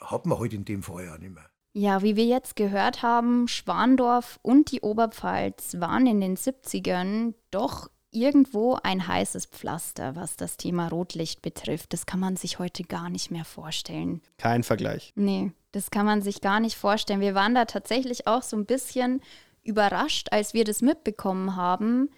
hat 0.00 0.26
man 0.26 0.38
heute 0.38 0.40
halt 0.40 0.52
in 0.54 0.64
dem 0.64 0.82
Fall 0.82 1.04
ja 1.04 1.18
nicht 1.18 1.34
mehr. 1.34 1.48
Ja, 1.76 2.02
wie 2.02 2.14
wir 2.14 2.24
jetzt 2.24 2.54
gehört 2.54 3.02
haben, 3.02 3.48
Schwandorf 3.48 4.38
und 4.42 4.70
die 4.70 4.82
Oberpfalz 4.82 5.80
waren 5.80 6.06
in 6.06 6.20
den 6.20 6.36
70ern 6.36 7.34
doch 7.50 7.88
irgendwo 8.14 8.78
ein 8.82 9.06
heißes 9.06 9.46
Pflaster, 9.46 10.16
was 10.16 10.36
das 10.36 10.56
Thema 10.56 10.88
Rotlicht 10.88 11.42
betrifft. 11.42 11.92
Das 11.92 12.06
kann 12.06 12.20
man 12.20 12.36
sich 12.36 12.58
heute 12.58 12.84
gar 12.84 13.10
nicht 13.10 13.30
mehr 13.30 13.44
vorstellen. 13.44 14.22
Kein 14.38 14.62
Vergleich. 14.62 15.12
Nee, 15.16 15.52
das 15.72 15.90
kann 15.90 16.06
man 16.06 16.22
sich 16.22 16.40
gar 16.40 16.60
nicht 16.60 16.76
vorstellen. 16.76 17.20
Wir 17.20 17.34
waren 17.34 17.54
da 17.54 17.64
tatsächlich 17.64 18.26
auch 18.26 18.42
so 18.42 18.56
ein 18.56 18.66
bisschen 18.66 19.20
überrascht, 19.62 20.28
als 20.30 20.54
wir 20.54 20.64
das 20.64 20.82
mitbekommen 20.82 21.56
haben. 21.56 22.10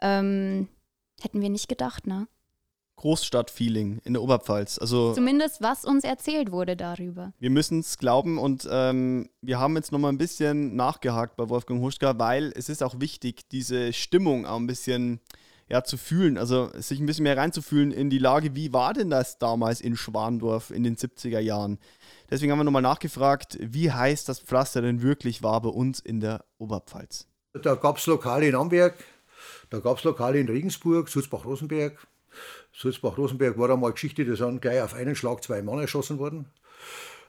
Ähm, 0.00 0.68
hätten 1.20 1.40
wir 1.40 1.50
nicht 1.50 1.68
gedacht, 1.68 2.06
ne? 2.06 2.28
Großstadtfeeling 3.04 4.00
in 4.04 4.14
der 4.14 4.22
Oberpfalz. 4.22 4.78
Also 4.78 5.12
Zumindest 5.12 5.60
was 5.60 5.84
uns 5.84 6.04
erzählt 6.04 6.50
wurde 6.50 6.74
darüber. 6.74 7.34
Wir 7.38 7.50
müssen 7.50 7.80
es 7.80 7.98
glauben 7.98 8.38
und 8.38 8.66
ähm, 8.70 9.28
wir 9.42 9.60
haben 9.60 9.76
jetzt 9.76 9.92
nochmal 9.92 10.10
ein 10.10 10.16
bisschen 10.16 10.74
nachgehakt 10.74 11.36
bei 11.36 11.50
Wolfgang 11.50 11.82
Huschka, 11.82 12.18
weil 12.18 12.50
es 12.56 12.70
ist 12.70 12.82
auch 12.82 13.00
wichtig, 13.00 13.46
diese 13.50 13.92
Stimmung 13.92 14.46
auch 14.46 14.56
ein 14.56 14.66
bisschen 14.66 15.20
ja, 15.68 15.84
zu 15.84 15.98
fühlen, 15.98 16.38
also 16.38 16.70
sich 16.78 16.98
ein 16.98 17.04
bisschen 17.04 17.24
mehr 17.24 17.36
reinzufühlen 17.36 17.92
in 17.92 18.08
die 18.08 18.18
Lage, 18.18 18.56
wie 18.56 18.72
war 18.72 18.94
denn 18.94 19.10
das 19.10 19.36
damals 19.36 19.82
in 19.82 19.98
Schwandorf 19.98 20.70
in 20.70 20.82
den 20.82 20.96
70er 20.96 21.40
Jahren. 21.40 21.78
Deswegen 22.30 22.52
haben 22.52 22.58
wir 22.58 22.64
nochmal 22.64 22.80
nachgefragt, 22.80 23.58
wie 23.60 23.92
heiß 23.92 24.24
das 24.24 24.40
Pflaster 24.40 24.80
denn 24.80 25.02
wirklich 25.02 25.42
war 25.42 25.60
bei 25.60 25.68
uns 25.68 26.00
in 26.00 26.20
der 26.20 26.42
Oberpfalz. 26.56 27.26
Da 27.52 27.74
gab 27.74 27.98
es 27.98 28.06
Lokale 28.06 28.48
in 28.48 28.54
Amberg, 28.54 28.94
da 29.68 29.80
gab 29.80 29.98
es 29.98 30.04
Lokale 30.04 30.40
in 30.40 30.48
Regensburg, 30.48 31.10
Sulzbach-Rosenberg, 31.10 31.98
Sulzbach-Rosenberg 32.72 33.58
war 33.58 33.70
einmal 33.70 33.92
Geschichte, 33.92 34.24
da 34.24 34.36
sind 34.36 34.62
gleich 34.62 34.80
auf 34.80 34.94
einen 34.94 35.16
Schlag 35.16 35.42
zwei 35.42 35.62
Mann 35.62 35.78
erschossen 35.78 36.18
worden. 36.18 36.46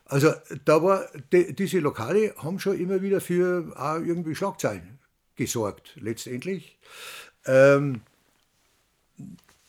Also 0.04 0.32
da 0.64 0.82
war, 0.82 1.06
die, 1.32 1.52
diese 1.54 1.80
Lokale 1.80 2.34
haben 2.36 2.60
schon 2.60 2.78
immer 2.78 3.02
wieder 3.02 3.20
für 3.20 3.72
auch 3.76 3.96
irgendwie 3.96 4.34
Schlagzeilen 4.34 4.98
gesorgt, 5.34 5.96
letztendlich. 5.96 6.78
Ähm, 7.44 8.02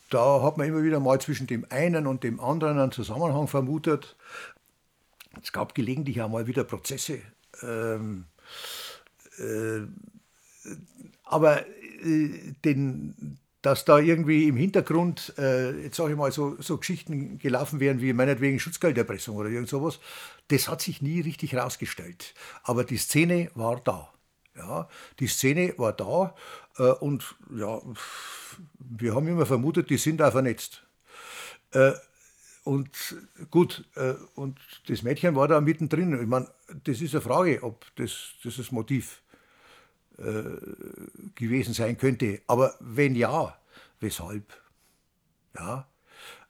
da 0.10 0.42
hat 0.42 0.58
man 0.58 0.68
immer 0.68 0.84
wieder 0.84 1.00
mal 1.00 1.20
zwischen 1.20 1.48
dem 1.48 1.66
einen 1.70 2.08
und 2.08 2.24
dem 2.24 2.40
anderen 2.40 2.80
einen 2.80 2.92
Zusammenhang 2.92 3.48
vermutet. 3.48 4.16
Es 5.42 5.52
gab 5.52 5.76
gelegentlich 5.76 6.22
auch 6.22 6.30
mal 6.30 6.48
wieder 6.48 6.64
Prozesse. 6.64 7.20
Ähm, 7.62 8.26
äh, 9.38 9.82
aber 11.26 11.66
äh, 11.68 12.54
den, 12.64 13.38
dass 13.68 13.84
da 13.84 14.00
irgendwie 14.00 14.48
im 14.48 14.56
Hintergrund, 14.56 15.34
äh, 15.38 15.72
jetzt 15.82 15.98
sage 15.98 16.12
ich 16.12 16.18
mal, 16.18 16.32
so, 16.32 16.56
so 16.62 16.78
Geschichten 16.78 17.38
gelaufen 17.38 17.82
wären 17.82 18.00
wie 18.00 18.14
meinetwegen 18.14 18.62
Schutzgelderpressung 18.62 19.36
oder 19.36 19.50
irgend 19.50 19.68
sowas, 19.68 20.00
das 20.48 20.70
hat 20.70 20.82
sich 20.82 21.02
nie 21.02 21.20
richtig 21.20 21.52
herausgestellt. 21.52 22.34
Aber 22.64 22.86
die 22.86 22.96
Szene 22.96 23.52
war 23.56 23.82
da. 23.84 24.14
Ja, 24.56 24.88
die 25.20 25.28
Szene 25.28 25.74
war 25.76 25.92
da 25.92 26.34
äh, 26.78 26.94
und 27.04 27.36
ja, 27.54 27.82
wir 28.80 29.14
haben 29.14 29.28
immer 29.28 29.46
vermutet, 29.46 29.90
die 29.90 29.98
sind 29.98 30.22
da 30.22 30.32
vernetzt. 30.32 30.88
Äh, 31.72 31.92
und 32.64 33.18
gut, 33.52 33.84
äh, 33.96 34.14
und 34.36 34.58
das 34.88 35.04
Mädchen 35.04 35.36
war 35.36 35.50
da 35.50 35.60
mittendrin. 35.60 36.18
Ich 36.22 36.28
meine, 36.28 36.48
das 36.86 37.02
ist 37.02 37.14
eine 37.16 37.22
Frage, 37.22 37.62
ob 37.64 37.86
das, 37.98 38.30
das 38.46 38.56
das 38.56 38.72
Motiv 38.72 39.22
äh, 40.18 40.44
gewesen 41.36 41.74
sein 41.74 41.98
könnte. 41.98 42.42
Aber 42.48 42.76
wenn 42.80 43.16
ja, 43.16 43.58
weshalb? 44.00 44.44
Ja, 45.56 45.88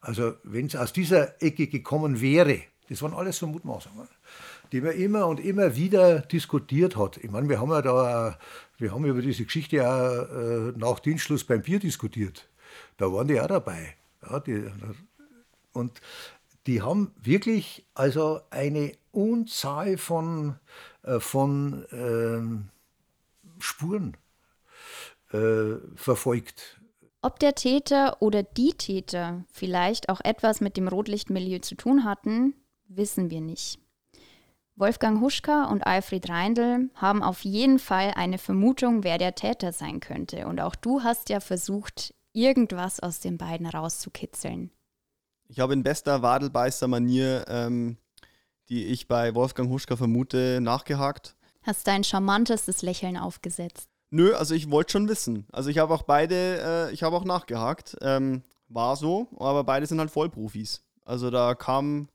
also 0.00 0.34
wenn 0.44 0.66
es 0.66 0.76
aus 0.76 0.92
dieser 0.92 1.42
Ecke 1.42 1.66
gekommen 1.66 2.20
wäre, 2.20 2.62
das 2.88 3.02
waren 3.02 3.14
alles 3.14 3.38
so 3.38 3.46
Mutmaßungen, 3.46 4.08
die 4.72 4.80
man 4.80 4.92
immer 4.92 5.26
und 5.26 5.40
immer 5.40 5.76
wieder 5.76 6.20
diskutiert 6.20 6.96
hat. 6.96 7.18
Ich 7.18 7.30
meine, 7.30 7.48
wir 7.48 7.60
haben 7.60 7.70
ja 7.70 7.82
da, 7.82 8.38
wir 8.78 8.92
haben 8.92 9.04
über 9.04 9.20
diese 9.20 9.44
Geschichte 9.44 9.86
auch 9.86 10.28
äh, 10.30 10.72
nach 10.76 11.00
Dienstschluss 11.00 11.44
beim 11.44 11.62
Bier 11.62 11.78
diskutiert. 11.78 12.48
Da 12.96 13.12
waren 13.12 13.28
die 13.28 13.40
auch 13.40 13.46
dabei. 13.46 13.94
Ja, 14.22 14.40
die, 14.40 14.64
und 15.72 16.00
die 16.66 16.82
haben 16.82 17.12
wirklich 17.22 17.86
also 17.94 18.40
eine 18.50 18.92
Unzahl 19.12 19.98
von, 19.98 20.56
äh, 21.02 21.20
von 21.20 21.84
ähm, 21.92 22.68
Spuren 23.58 24.16
äh, 25.32 25.76
verfolgt. 25.94 26.80
Ob 27.20 27.40
der 27.40 27.54
Täter 27.54 28.22
oder 28.22 28.42
die 28.42 28.74
Täter 28.74 29.44
vielleicht 29.50 30.08
auch 30.08 30.20
etwas 30.22 30.60
mit 30.60 30.76
dem 30.76 30.86
Rotlichtmilieu 30.86 31.58
zu 31.58 31.74
tun 31.74 32.04
hatten, 32.04 32.54
wissen 32.86 33.30
wir 33.30 33.40
nicht. 33.40 33.80
Wolfgang 34.76 35.20
Huschka 35.20 35.64
und 35.64 35.84
Alfred 35.84 36.28
Reindl 36.28 36.90
haben 36.94 37.24
auf 37.24 37.44
jeden 37.44 37.80
Fall 37.80 38.12
eine 38.14 38.38
Vermutung, 38.38 39.02
wer 39.02 39.18
der 39.18 39.34
Täter 39.34 39.72
sein 39.72 39.98
könnte. 39.98 40.46
Und 40.46 40.60
auch 40.60 40.76
du 40.76 41.02
hast 41.02 41.30
ja 41.30 41.40
versucht, 41.40 42.14
irgendwas 42.32 43.00
aus 43.00 43.18
den 43.18 43.38
beiden 43.38 43.66
rauszukitzeln. 43.66 44.70
Ich 45.48 45.58
habe 45.58 45.72
in 45.72 45.82
bester 45.82 46.22
Wadelbeißer-Manier, 46.22 47.46
ähm, 47.48 47.96
die 48.68 48.84
ich 48.84 49.08
bei 49.08 49.34
Wolfgang 49.34 49.68
Huschka 49.70 49.96
vermute, 49.96 50.60
nachgehakt 50.60 51.37
Hast 51.68 51.86
dein 51.86 52.02
charmantestes 52.02 52.80
Lächeln 52.80 53.18
aufgesetzt? 53.18 53.90
Nö, 54.08 54.34
also 54.34 54.54
ich 54.54 54.70
wollte 54.70 54.92
schon 54.92 55.06
wissen. 55.06 55.46
Also 55.52 55.68
ich 55.68 55.76
habe 55.76 55.92
auch 55.92 56.00
beide, 56.00 56.88
äh, 56.88 56.94
ich 56.94 57.02
habe 57.02 57.14
auch 57.14 57.26
nachgehakt. 57.26 57.94
Ähm, 58.00 58.40
war 58.68 58.96
so, 58.96 59.28
aber 59.36 59.64
beide 59.64 59.84
sind 59.84 60.00
halt 60.00 60.10
Vollprofis. 60.10 60.82
Also 61.04 61.30
da 61.30 61.54
kam 61.54 62.08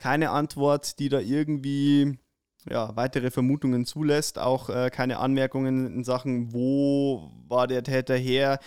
keine 0.00 0.30
Antwort, 0.30 0.98
die 0.98 1.08
da 1.08 1.20
irgendwie 1.20 2.18
ja, 2.68 2.96
weitere 2.96 3.30
Vermutungen 3.30 3.86
zulässt, 3.86 4.40
auch 4.40 4.70
äh, 4.70 4.90
keine 4.90 5.18
Anmerkungen 5.20 5.86
in 5.86 6.02
Sachen, 6.02 6.52
wo 6.52 7.30
war 7.46 7.68
der 7.68 7.84
Täter 7.84 8.16
her. 8.16 8.58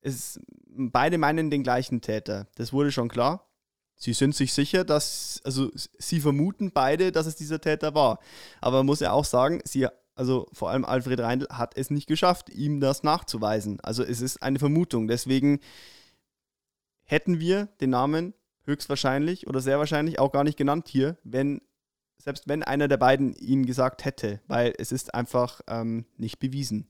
Es, 0.00 0.40
beide 0.66 1.16
meinen 1.16 1.48
den 1.50 1.62
gleichen 1.62 2.00
Täter. 2.00 2.48
Das 2.56 2.72
wurde 2.72 2.90
schon 2.90 3.06
klar. 3.06 3.48
Sie 3.96 4.12
sind 4.12 4.34
sich 4.34 4.52
sicher, 4.52 4.84
dass, 4.84 5.40
also 5.44 5.70
sie 5.74 6.20
vermuten 6.20 6.72
beide, 6.72 7.12
dass 7.12 7.26
es 7.26 7.36
dieser 7.36 7.60
Täter 7.60 7.94
war. 7.94 8.18
Aber 8.60 8.78
man 8.78 8.86
muss 8.86 9.00
ja 9.00 9.12
auch 9.12 9.24
sagen, 9.24 9.60
sie, 9.64 9.86
also 10.14 10.48
vor 10.52 10.70
allem 10.70 10.84
Alfred 10.84 11.20
Reindl 11.20 11.48
hat 11.50 11.76
es 11.76 11.90
nicht 11.90 12.06
geschafft, 12.06 12.50
ihm 12.50 12.80
das 12.80 13.02
nachzuweisen. 13.02 13.80
Also 13.80 14.02
es 14.02 14.20
ist 14.20 14.42
eine 14.42 14.58
Vermutung. 14.58 15.08
Deswegen 15.08 15.60
hätten 17.04 17.40
wir 17.40 17.66
den 17.80 17.90
Namen 17.90 18.34
höchstwahrscheinlich 18.64 19.46
oder 19.46 19.60
sehr 19.60 19.78
wahrscheinlich 19.78 20.18
auch 20.18 20.32
gar 20.32 20.44
nicht 20.44 20.56
genannt 20.56 20.88
hier, 20.88 21.16
wenn, 21.22 21.60
selbst 22.18 22.48
wenn 22.48 22.62
einer 22.62 22.88
der 22.88 22.96
beiden 22.96 23.34
ihn 23.34 23.66
gesagt 23.66 24.04
hätte, 24.04 24.40
weil 24.46 24.74
es 24.78 24.90
ist 24.90 25.14
einfach 25.14 25.60
ähm, 25.68 26.06
nicht 26.16 26.38
bewiesen. 26.38 26.88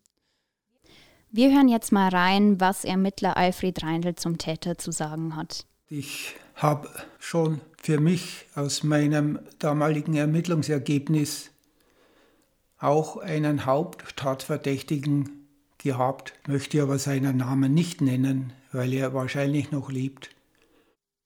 Wir 1.30 1.52
hören 1.52 1.68
jetzt 1.68 1.90
mal 1.90 2.10
rein, 2.10 2.60
was 2.60 2.84
Ermittler 2.84 3.36
Alfred 3.36 3.82
Reindl 3.82 4.14
zum 4.14 4.38
Täter 4.38 4.78
zu 4.78 4.92
sagen 4.92 5.34
hat. 5.34 5.66
Ich 5.88 6.35
habe 6.55 6.88
schon 7.18 7.61
für 7.83 8.01
mich 8.01 8.47
aus 8.55 8.83
meinem 8.83 9.38
damaligen 9.59 10.14
Ermittlungsergebnis 10.14 11.51
auch 12.79 13.18
einen 13.18 13.66
Haupttatverdächtigen 13.66 15.47
gehabt, 15.79 16.33
möchte 16.49 16.83
aber 16.83 16.99
seinen 16.99 17.37
Namen 17.37 17.75
nicht 17.75 18.01
nennen, 18.01 18.55
weil 18.73 18.94
er 18.94 19.12
wahrscheinlich 19.12 19.70
noch 19.70 19.90
lebt. 19.90 20.31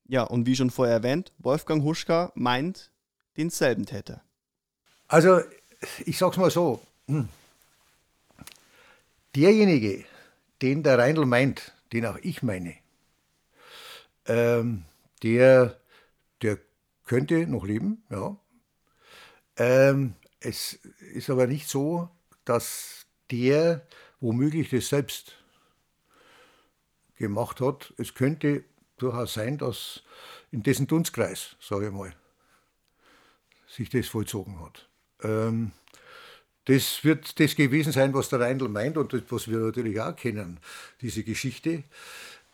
Ja, 0.09 0.25
und 0.25 0.47
wie 0.47 0.57
schon 0.57 0.71
vorher 0.71 0.97
erwähnt, 0.97 1.33
Wolfgang 1.39 1.85
Huschka 1.85 2.33
meint 2.35 2.91
denselben 3.37 3.87
Täter. 3.87 4.23
Also, 5.07 5.41
ich 6.05 6.19
sag's 6.19 6.37
mal 6.37 6.51
so: 6.51 6.83
hm. 7.07 7.29
Derjenige, 9.37 10.05
den 10.63 10.83
der 10.83 10.99
Reindl 10.99 11.27
meint, 11.27 11.73
den 11.93 12.07
auch 12.07 12.19
ich 12.23 12.43
meine, 12.43 12.75
ähm, 14.29 14.85
der, 15.23 15.81
der 16.43 16.59
könnte 17.05 17.47
noch 17.47 17.65
leben, 17.65 18.05
ja. 18.11 18.37
Ähm, 19.57 20.15
es 20.41 20.75
ist 21.15 21.31
aber 21.31 21.47
nicht 21.49 21.69
so, 21.69 22.09
dass 22.45 23.07
der 23.31 23.87
womöglich 24.21 24.71
das 24.71 24.89
selbst 24.89 25.33
gemacht 27.17 27.61
hat. 27.61 27.93
Es 27.99 28.15
könnte 28.15 28.65
durchaus 28.99 29.35
sein, 29.35 29.59
dass 29.59 30.03
in 30.51 30.63
dessen 30.63 30.87
Dunstkreis, 30.87 31.57
sage 31.61 31.89
ich 31.89 31.93
mal, 31.93 32.15
sich 33.67 33.91
das 33.91 34.09
vollzogen 34.09 34.61
hat. 34.61 34.89
Ähm, 35.23 35.73
das 36.65 37.03
wird 37.03 37.41
das 37.41 37.57
gewesen 37.57 37.93
sein, 37.93 38.13
was 38.13 38.29
der 38.29 38.41
Reindl 38.41 38.69
meint 38.69 38.99
und 38.99 39.33
was 39.33 39.49
wir 39.49 39.59
natürlich 39.59 40.01
auch 40.01 40.15
kennen, 40.15 40.61
diese 41.01 41.25
Geschichte. 41.25 41.85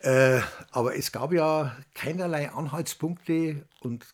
Äh, 0.05 0.41
aber 0.71 0.95
es 0.95 1.11
gab 1.11 1.33
ja 1.33 1.75
keinerlei 1.95 2.51
Anhaltspunkte 2.51 3.65
und 3.81 4.05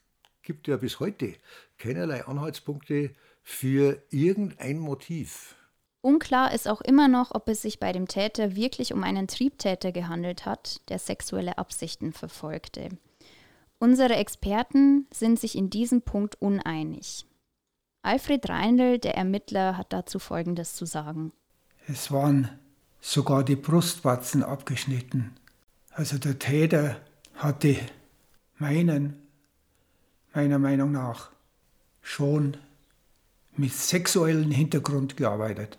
gibt 0.42 0.70
ja 0.70 0.78
bis 0.78 1.02
heute 1.02 1.34
keinerlei 1.78 2.26
Anhaltspunkte 2.26 3.14
für 3.44 4.02
irgendein 4.10 4.80
Motiv. 4.80 5.54
Unklar 6.00 6.54
ist 6.54 6.70
auch 6.70 6.80
immer 6.80 7.10
noch, 7.10 7.36
ob 7.36 7.50
es 7.50 7.62
sich 7.62 7.82
bei 7.82 7.92
dem 7.92 8.08
Täter 8.08 8.56
wirklich 8.56 8.94
um 8.94 9.04
einen 9.04 9.28
Triebtäter 9.28 9.92
gehandelt 9.92 10.46
hat, 10.46 10.80
der 10.88 10.98
sexuelle 10.98 11.58
Absichten 11.58 12.14
verfolgte. 12.14 12.88
Unsere 13.78 14.16
Experten 14.16 15.08
sind 15.12 15.42
sich 15.42 15.58
in 15.58 15.70
diesem 15.70 16.04
Punkt 16.04 16.42
uneinig. 16.42 17.26
Alfred 18.02 18.48
Reindl, 18.48 18.98
der 18.98 19.18
Ermittler, 19.18 19.78
hat 19.78 19.92
dazu 19.92 20.20
Folgendes 20.20 20.74
zu 20.74 20.86
sagen. 20.86 21.34
Es 21.86 22.12
waren 22.12 22.48
sogar 23.02 23.44
die 23.44 23.58
Brustwarzen 23.58 24.42
abgeschnitten. 24.42 25.36
Also 25.92 26.18
der 26.18 26.40
Täter 26.40 27.02
hatte 27.36 27.76
meinen, 28.58 29.22
meiner 30.34 30.60
Meinung 30.60 30.92
nach 30.92 31.32
schon 32.02 32.58
mit 33.58 33.74
sexuellem 33.74 34.52
Hintergrund 34.52 35.18
gearbeitet. 35.18 35.78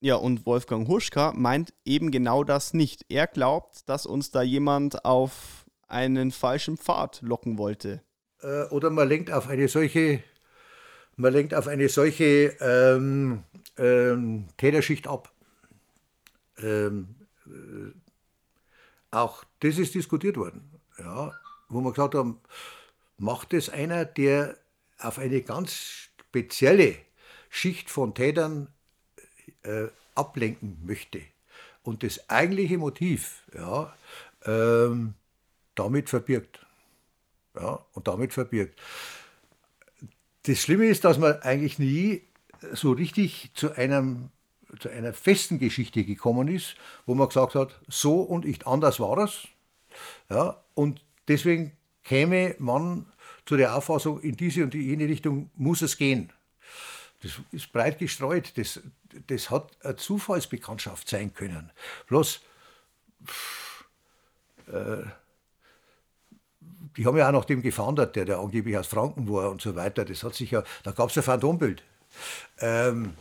Ja, 0.00 0.16
und 0.16 0.44
Wolfgang 0.46 0.88
Huschka 0.88 1.32
meint 1.32 1.72
eben 1.84 2.10
genau 2.10 2.44
das 2.44 2.74
nicht. 2.74 3.06
Er 3.08 3.26
glaubt, 3.26 3.88
dass 3.88 4.04
uns 4.04 4.30
da 4.30 4.42
jemand 4.42 5.04
auf 5.04 5.64
einen 5.86 6.32
falschen 6.32 6.76
Pfad 6.76 7.22
locken 7.22 7.56
wollte. 7.56 8.02
Äh, 8.40 8.64
oder 8.64 8.90
man 8.90 9.08
lenkt 9.08 9.30
auf 9.30 9.48
eine 9.48 9.68
solche, 9.68 10.22
man 11.16 11.32
lenkt 11.32 11.54
auf 11.54 11.68
eine 11.68 11.88
solche 11.88 12.56
ähm, 12.60 13.44
ähm, 13.78 14.48
Täterschicht 14.56 15.06
ab. 15.06 15.32
Ähm, 16.58 17.14
äh, 17.46 18.01
auch 19.12 19.44
das 19.60 19.78
ist 19.78 19.94
diskutiert 19.94 20.36
worden, 20.36 20.80
ja, 20.98 21.32
wo 21.68 21.80
wir 21.80 21.92
gesagt 21.92 22.14
haben, 22.14 22.40
macht 23.18 23.54
es 23.54 23.68
einer, 23.68 24.04
der 24.04 24.56
auf 24.98 25.18
eine 25.18 25.42
ganz 25.42 25.74
spezielle 25.74 26.96
Schicht 27.50 27.90
von 27.90 28.14
Tätern 28.14 28.68
äh, 29.62 29.88
ablenken 30.14 30.78
möchte. 30.84 31.20
Und 31.82 32.02
das 32.02 32.28
eigentliche 32.30 32.78
Motiv 32.78 33.42
ja, 33.54 33.94
ähm, 34.44 35.14
damit 35.74 36.08
verbirgt. 36.08 36.64
Ja, 37.54 37.84
und 37.92 38.08
damit 38.08 38.32
verbirgt. 38.32 38.80
Das 40.44 40.58
Schlimme 40.58 40.86
ist, 40.86 41.04
dass 41.04 41.18
man 41.18 41.40
eigentlich 41.42 41.78
nie 41.78 42.22
so 42.72 42.92
richtig 42.92 43.50
zu, 43.54 43.72
einem, 43.72 44.30
zu 44.78 44.88
einer 44.88 45.12
festen 45.12 45.58
Geschichte 45.58 46.04
gekommen 46.04 46.48
ist, 46.48 46.76
wo 47.06 47.14
man 47.14 47.28
gesagt 47.28 47.54
hat, 47.54 47.80
so 47.88 48.20
und 48.20 48.44
nicht 48.44 48.66
anders 48.66 49.00
war 49.00 49.16
das. 49.16 49.46
Ja, 50.30 50.62
und 50.74 51.02
deswegen 51.28 51.72
käme 52.04 52.56
man 52.58 53.06
zu 53.44 53.56
der 53.56 53.76
Auffassung, 53.76 54.20
in 54.20 54.36
diese 54.36 54.62
und 54.64 54.74
jene 54.74 55.04
Richtung 55.04 55.50
muss 55.56 55.82
es 55.82 55.96
gehen. 55.96 56.32
Das 57.22 57.32
ist 57.52 57.72
breit 57.72 57.98
gestreut. 57.98 58.56
Das, 58.56 58.80
das 59.26 59.50
hat 59.50 59.70
eine 59.84 59.96
Zufallsbekanntschaft 59.96 61.08
sein 61.08 61.34
können. 61.34 61.70
Bloß, 62.08 62.40
pff, 63.24 63.84
äh, 64.68 65.04
die 66.96 67.06
haben 67.06 67.16
ja 67.16 67.28
auch 67.28 67.32
nach 67.32 67.44
dem 67.44 67.62
gefahndet, 67.62 68.16
der, 68.16 68.24
der 68.24 68.38
angeblich 68.38 68.76
aus 68.76 68.86
Franken 68.86 69.28
war 69.28 69.50
und 69.50 69.62
so 69.62 69.74
weiter. 69.76 70.04
Das 70.04 70.22
hat 70.24 70.34
sich 70.34 70.50
ja, 70.50 70.62
da 70.82 70.90
gab 70.90 71.10
es 71.10 71.16
ein 71.16 71.22
Phantombild. 71.22 71.82
Ähm, 72.58 73.14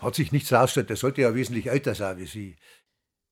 hat 0.00 0.14
sich 0.14 0.32
nichts 0.32 0.52
rausgestellt, 0.52 0.90
der 0.90 0.96
sollte 0.96 1.20
ja 1.22 1.34
wesentlich 1.34 1.66
älter 1.66 1.94
sein 1.94 2.18
wie 2.18 2.26
sie. 2.26 2.56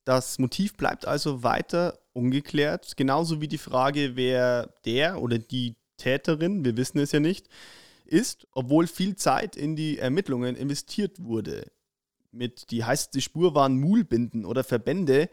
Das 0.04 0.38
Motiv 0.38 0.74
bleibt 0.76 1.06
also 1.06 1.42
weiter 1.42 1.98
ungeklärt, 2.12 2.96
genauso 2.96 3.40
wie 3.40 3.48
die 3.48 3.58
Frage, 3.58 4.16
wer 4.16 4.72
der 4.84 5.20
oder 5.20 5.38
die 5.38 5.76
Täterin, 5.98 6.64
wir 6.64 6.76
wissen 6.76 6.98
es 6.98 7.12
ja 7.12 7.20
nicht, 7.20 7.48
ist, 8.06 8.46
obwohl 8.52 8.86
viel 8.86 9.16
Zeit 9.16 9.56
in 9.56 9.76
die 9.76 9.98
Ermittlungen 9.98 10.56
investiert 10.56 11.22
wurde. 11.22 11.70
Mit 12.30 12.70
die 12.70 12.84
heißeste 12.84 13.20
Spur 13.20 13.54
waren 13.54 13.78
Mulbinden 13.78 14.44
oder 14.44 14.64
Verbände, 14.64 15.28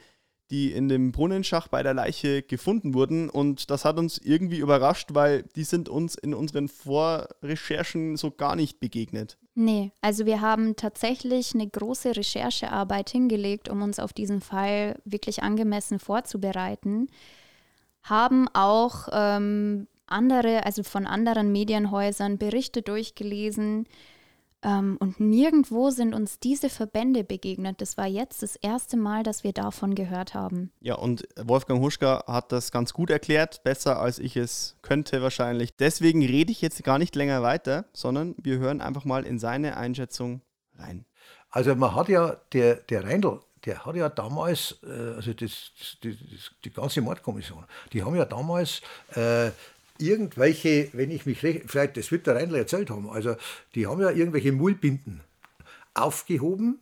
die 0.51 0.71
in 0.71 0.89
dem 0.89 1.11
Brunnenschacht 1.11 1.71
bei 1.71 1.81
der 1.83 1.93
Leiche 1.93 2.43
gefunden 2.43 2.93
wurden. 2.93 3.29
Und 3.29 3.69
das 3.69 3.85
hat 3.85 3.97
uns 3.97 4.17
irgendwie 4.17 4.59
überrascht, 4.59 5.09
weil 5.13 5.43
die 5.55 5.63
sind 5.63 5.89
uns 5.89 6.15
in 6.15 6.33
unseren 6.33 6.67
Vorrecherchen 6.67 8.17
so 8.17 8.31
gar 8.31 8.55
nicht 8.55 8.79
begegnet. 8.79 9.37
Nee, 9.55 9.91
also 10.01 10.25
wir 10.25 10.41
haben 10.41 10.75
tatsächlich 10.75 11.55
eine 11.55 11.67
große 11.67 12.15
Recherchearbeit 12.15 13.09
hingelegt, 13.09 13.69
um 13.69 13.81
uns 13.81 13.99
auf 13.99 14.13
diesen 14.13 14.41
Fall 14.41 14.99
wirklich 15.05 15.43
angemessen 15.43 15.97
vorzubereiten. 15.97 17.07
Haben 18.03 18.47
auch 18.53 19.07
ähm, 19.13 19.87
andere, 20.07 20.65
also 20.65 20.83
von 20.83 21.07
anderen 21.07 21.51
Medienhäusern 21.51 22.37
Berichte 22.37 22.81
durchgelesen. 22.81 23.87
Ähm, 24.65 24.97
und 24.99 25.19
nirgendwo 25.19 25.91
sind 25.91 26.15
uns 26.15 26.39
diese 26.39 26.69
Verbände 26.69 27.23
begegnet. 27.23 27.81
Das 27.81 27.97
war 27.97 28.07
jetzt 28.07 28.41
das 28.41 28.55
erste 28.55 28.97
Mal, 28.97 29.21
dass 29.21 29.43
wir 29.43 29.53
davon 29.53 29.93
gehört 29.93 30.33
haben. 30.33 30.71
Ja, 30.81 30.95
und 30.95 31.27
Wolfgang 31.39 31.81
Huschka 31.81 32.23
hat 32.25 32.51
das 32.51 32.71
ganz 32.71 32.91
gut 32.91 33.11
erklärt, 33.11 33.63
besser 33.63 33.99
als 33.99 34.17
ich 34.17 34.35
es 34.35 34.75
könnte 34.81 35.21
wahrscheinlich. 35.21 35.75
Deswegen 35.77 36.25
rede 36.25 36.51
ich 36.51 36.61
jetzt 36.61 36.83
gar 36.83 36.97
nicht 36.97 37.15
länger 37.15 37.43
weiter, 37.43 37.85
sondern 37.93 38.33
wir 38.41 38.57
hören 38.57 38.81
einfach 38.81 39.05
mal 39.05 39.23
in 39.23 39.37
seine 39.37 39.77
Einschätzung 39.77 40.41
rein. 40.79 41.05
Also 41.51 41.75
man 41.75 41.93
hat 41.93 42.09
ja, 42.09 42.35
der, 42.51 42.75
der 42.75 43.03
Reindl, 43.03 43.41
der 43.65 43.85
hat 43.85 43.95
ja 43.95 44.09
damals, 44.09 44.79
äh, 44.83 45.13
also 45.15 45.31
das, 45.33 45.71
das, 45.77 45.97
das, 46.01 46.51
die 46.63 46.71
ganze 46.71 47.01
Mordkommission, 47.01 47.65
die 47.93 48.03
haben 48.03 48.15
ja 48.15 48.25
damals 48.25 48.81
äh, 49.13 49.51
irgendwelche, 49.97 50.89
wenn 50.93 51.11
ich 51.11 51.25
mich 51.25 51.43
recht, 51.43 51.63
vielleicht 51.67 51.97
das 51.97 52.11
wird 52.11 52.27
der 52.27 52.35
Reindl 52.35 52.55
erzählt 52.55 52.89
haben, 52.89 53.09
also 53.09 53.35
die 53.75 53.87
haben 53.87 54.01
ja 54.01 54.11
irgendwelche 54.11 54.51
Mullbinden 54.51 55.21
aufgehoben, 55.93 56.79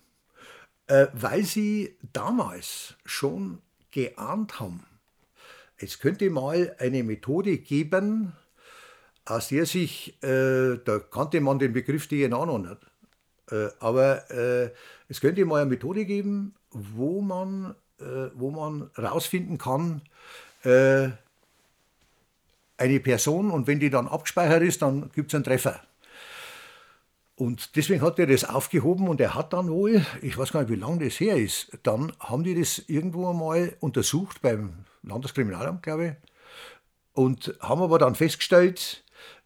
äh, 0.87 1.07
weil 1.13 1.43
sie 1.43 1.95
damals 2.13 2.95
schon 3.05 3.59
geahnt 3.91 4.59
haben, 4.59 4.85
es 5.77 5.99
könnte 5.99 6.29
mal 6.29 6.75
eine 6.79 7.03
Methode 7.03 7.57
geben, 7.57 8.33
aus 9.25 9.49
der 9.49 9.65
sich, 9.65 10.21
äh, 10.23 10.77
da 10.83 10.99
kannte 10.99 11.41
man 11.41 11.59
den 11.59 11.73
Begriff 11.73 12.07
DNA 12.07 12.45
noch 12.45 12.57
nicht, 12.57 12.77
äh, 13.51 13.69
aber 13.79 14.29
äh, 14.31 14.71
es 15.07 15.21
könnte 15.21 15.45
mal 15.45 15.61
eine 15.61 15.69
Methode 15.69 16.05
geben, 16.05 16.55
wo 16.71 17.21
man, 17.21 17.75
äh, 17.99 18.29
wo 18.33 18.51
man 18.51 18.89
rausfinden 18.97 19.57
kann, 19.57 20.01
äh, 20.63 21.09
eine 22.77 22.99
Person 22.99 23.51
und 23.51 23.67
wenn 23.67 23.79
die 23.79 23.89
dann 23.89 24.07
abgespeichert 24.07 24.63
ist, 24.63 24.81
dann 24.81 25.11
gibt 25.13 25.31
es 25.31 25.35
einen 25.35 25.43
Treffer. 25.43 25.81
Und 27.35 27.75
deswegen 27.75 28.01
hat 28.01 28.19
er 28.19 28.27
das 28.27 28.43
aufgehoben 28.43 29.07
und 29.07 29.19
er 29.19 29.33
hat 29.33 29.53
dann 29.53 29.69
wohl, 29.69 30.05
ich 30.21 30.37
weiß 30.37 30.51
gar 30.51 30.61
nicht, 30.61 30.71
wie 30.71 30.75
lange 30.75 31.03
das 31.03 31.19
her 31.19 31.35
ist, 31.35 31.77
dann 31.83 32.13
haben 32.19 32.43
die 32.43 32.59
das 32.59 32.83
irgendwo 32.87 33.29
einmal 33.29 33.75
untersucht 33.79 34.41
beim 34.41 34.85
Landeskriminalamt, 35.01 35.81
glaube 35.81 36.07
ich, 36.07 36.29
und 37.13 37.55
haben 37.59 37.81
aber 37.81 37.97
dann 37.97 38.15
festgestellt, 38.15 39.03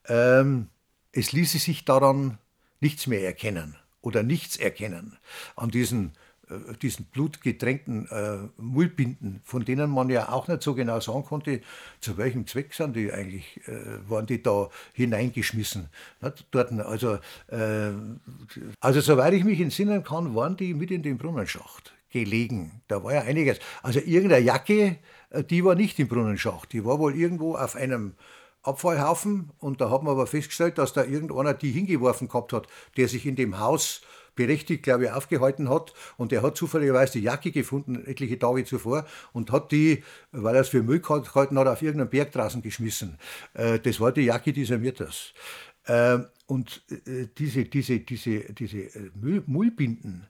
ähm, 0.08 0.68
es 1.12 1.32
ließe 1.32 1.60
sich 1.60 1.86
daran 1.86 2.38
nichts 2.82 3.08
mehr 3.08 3.24
erkennen 3.24 3.78
oder 4.02 4.22
nichts 4.22 4.58
erkennen 4.58 5.18
an 5.56 5.70
diesen 5.70 6.14
diesen 6.82 7.06
blutgetränkten 7.06 8.08
äh, 8.10 8.62
Mullbinden, 8.62 9.42
von 9.44 9.66
denen 9.66 9.90
man 9.90 10.10
ja 10.10 10.30
auch 10.30 10.48
nicht 10.48 10.64
so 10.64 10.76
genau 10.76 11.00
sagen 11.00 11.24
konnte, 11.24 11.62
zu 12.00 12.18
welchem 12.18 12.48
Zweck 12.48 12.74
sind 12.74 12.96
die 12.96 13.12
eigentlich, 13.12 13.62
äh, 13.68 14.10
waren 14.10 14.26
die 14.26 14.42
da 14.42 14.70
hineingeschmissen. 14.94 15.90
Nicht? 16.22 16.48
Dort, 16.52 16.72
also, 16.72 17.20
äh, 17.48 17.92
also 18.80 19.02
soweit 19.02 19.34
ich 19.34 19.44
mich 19.44 19.60
entsinnen 19.60 20.04
kann, 20.04 20.36
waren 20.36 20.56
die 20.56 20.74
mit 20.74 20.92
in 20.92 21.04
dem 21.04 21.18
Brunnenschacht 21.18 21.94
gelegen. 22.10 22.82
Da 22.88 23.04
war 23.04 23.14
ja 23.14 23.22
einiges. 23.22 23.60
Also 23.84 24.00
irgendeine 24.00 24.46
Jacke, 24.46 24.98
äh, 25.30 25.44
die 25.44 25.64
war 25.66 25.76
nicht 25.76 26.00
im 26.00 26.08
Brunnenschacht, 26.08 26.72
die 26.72 26.86
war 26.86 27.00
wohl 27.00 27.16
irgendwo 27.16 27.56
auf 27.56 27.76
einem 27.76 28.14
Abfallhaufen 28.64 29.52
und 29.60 29.80
da 29.80 29.90
hat 29.90 30.04
man 30.04 30.14
aber 30.14 30.28
festgestellt, 30.28 30.78
dass 30.78 30.94
da 30.94 31.04
irgendeiner 31.04 31.54
die 31.54 31.72
hingeworfen 31.72 32.28
gehabt 32.28 32.52
hat, 32.54 32.68
der 32.98 33.08
sich 33.08 33.26
in 33.26 33.36
dem 33.36 33.60
Haus 33.60 34.02
berechtigt, 34.38 34.84
glaube 34.84 35.06
ich, 35.06 35.12
aufgehalten 35.12 35.70
hat. 35.70 35.94
Und 36.16 36.32
er 36.32 36.44
hat 36.44 36.56
zufälligerweise 36.56 37.20
die 37.20 37.26
Jacke 37.26 37.52
gefunden, 37.52 38.06
etliche 38.06 38.40
Tage 38.40 38.64
zuvor, 38.64 39.06
und 39.34 39.52
hat 39.52 39.74
die, 39.74 40.04
weil 40.32 40.56
er 40.56 40.62
es 40.62 40.70
für 40.70 40.82
Müll 40.82 41.02
gehalten 41.02 41.60
hat, 41.60 41.68
auf 41.68 41.82
irgendeinen 41.82 42.10
Berg 42.10 42.32
draußen 42.32 42.62
geschmissen. 42.62 43.18
Äh, 43.54 43.80
das 43.80 44.00
war 44.00 44.14
die 44.14 44.22
Jacke 44.22 44.54
dieser 44.54 44.78
Mirtas. 44.78 45.34
Ähm, 45.88 46.28
und 46.46 46.84
äh, 47.06 47.28
diese, 47.38 47.66
diese, 47.66 48.00
diese, 48.00 48.54
diese 48.54 49.12
Mullbinden, 49.46 50.28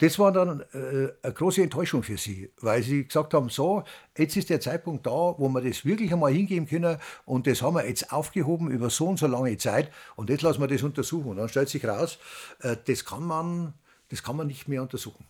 das 0.00 0.18
war 0.18 0.32
dann 0.32 0.62
äh, 0.72 1.12
eine 1.22 1.34
große 1.34 1.62
Enttäuschung 1.62 2.02
für 2.02 2.16
sie, 2.16 2.50
weil 2.60 2.82
sie 2.82 3.04
gesagt 3.04 3.34
haben, 3.34 3.50
so, 3.50 3.84
jetzt 4.16 4.34
ist 4.34 4.48
der 4.48 4.58
Zeitpunkt 4.58 5.06
da, 5.06 5.10
wo 5.10 5.48
wir 5.50 5.60
das 5.60 5.84
wirklich 5.84 6.10
einmal 6.10 6.32
hingeben 6.32 6.66
können 6.66 6.96
und 7.26 7.46
das 7.46 7.60
haben 7.60 7.74
wir 7.74 7.86
jetzt 7.86 8.10
aufgehoben 8.10 8.70
über 8.70 8.88
so 8.88 9.08
und 9.08 9.18
so 9.18 9.26
lange 9.26 9.58
Zeit 9.58 9.92
und 10.16 10.30
jetzt 10.30 10.40
lassen 10.40 10.62
wir 10.62 10.68
das 10.68 10.82
untersuchen. 10.82 11.28
Und 11.28 11.36
dann 11.36 11.50
stellt 11.50 11.68
sich 11.68 11.84
raus, 11.84 12.18
äh, 12.60 12.78
das, 12.86 13.04
kann 13.04 13.24
man, 13.24 13.74
das 14.08 14.22
kann 14.22 14.36
man 14.36 14.46
nicht 14.46 14.68
mehr 14.68 14.80
untersuchen. 14.80 15.26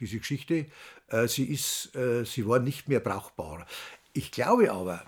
Diese 0.00 0.18
Geschichte, 0.18 0.66
äh, 1.08 1.26
sie, 1.26 1.44
ist, 1.44 1.96
äh, 1.96 2.24
sie 2.26 2.46
war 2.46 2.58
nicht 2.58 2.90
mehr 2.90 3.00
brauchbar. 3.00 3.66
Ich 4.12 4.30
glaube 4.32 4.70
aber, 4.70 5.02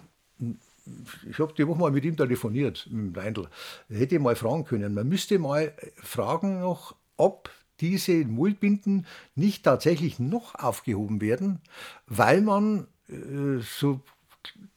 ich 1.30 1.38
habe 1.38 1.52
die 1.52 1.68
Woche 1.68 1.78
mal 1.78 1.90
mit 1.90 2.06
ihm 2.06 2.16
telefoniert, 2.16 2.88
mit 2.90 3.14
dem 3.14 3.22
Reindl, 3.22 3.48
hätte 3.90 4.14
ich 4.14 4.20
mal 4.22 4.36
fragen 4.36 4.64
können. 4.64 4.94
Man 4.94 5.06
müsste 5.06 5.38
mal 5.38 5.74
fragen 5.96 6.60
noch, 6.60 6.96
ob 7.18 7.50
diese 7.82 8.24
Mullbinden 8.24 9.06
nicht 9.34 9.64
tatsächlich 9.64 10.18
noch 10.18 10.54
aufgehoben 10.54 11.20
werden, 11.20 11.60
weil 12.06 12.40
man, 12.40 12.86
äh, 13.08 13.60
so 13.60 14.00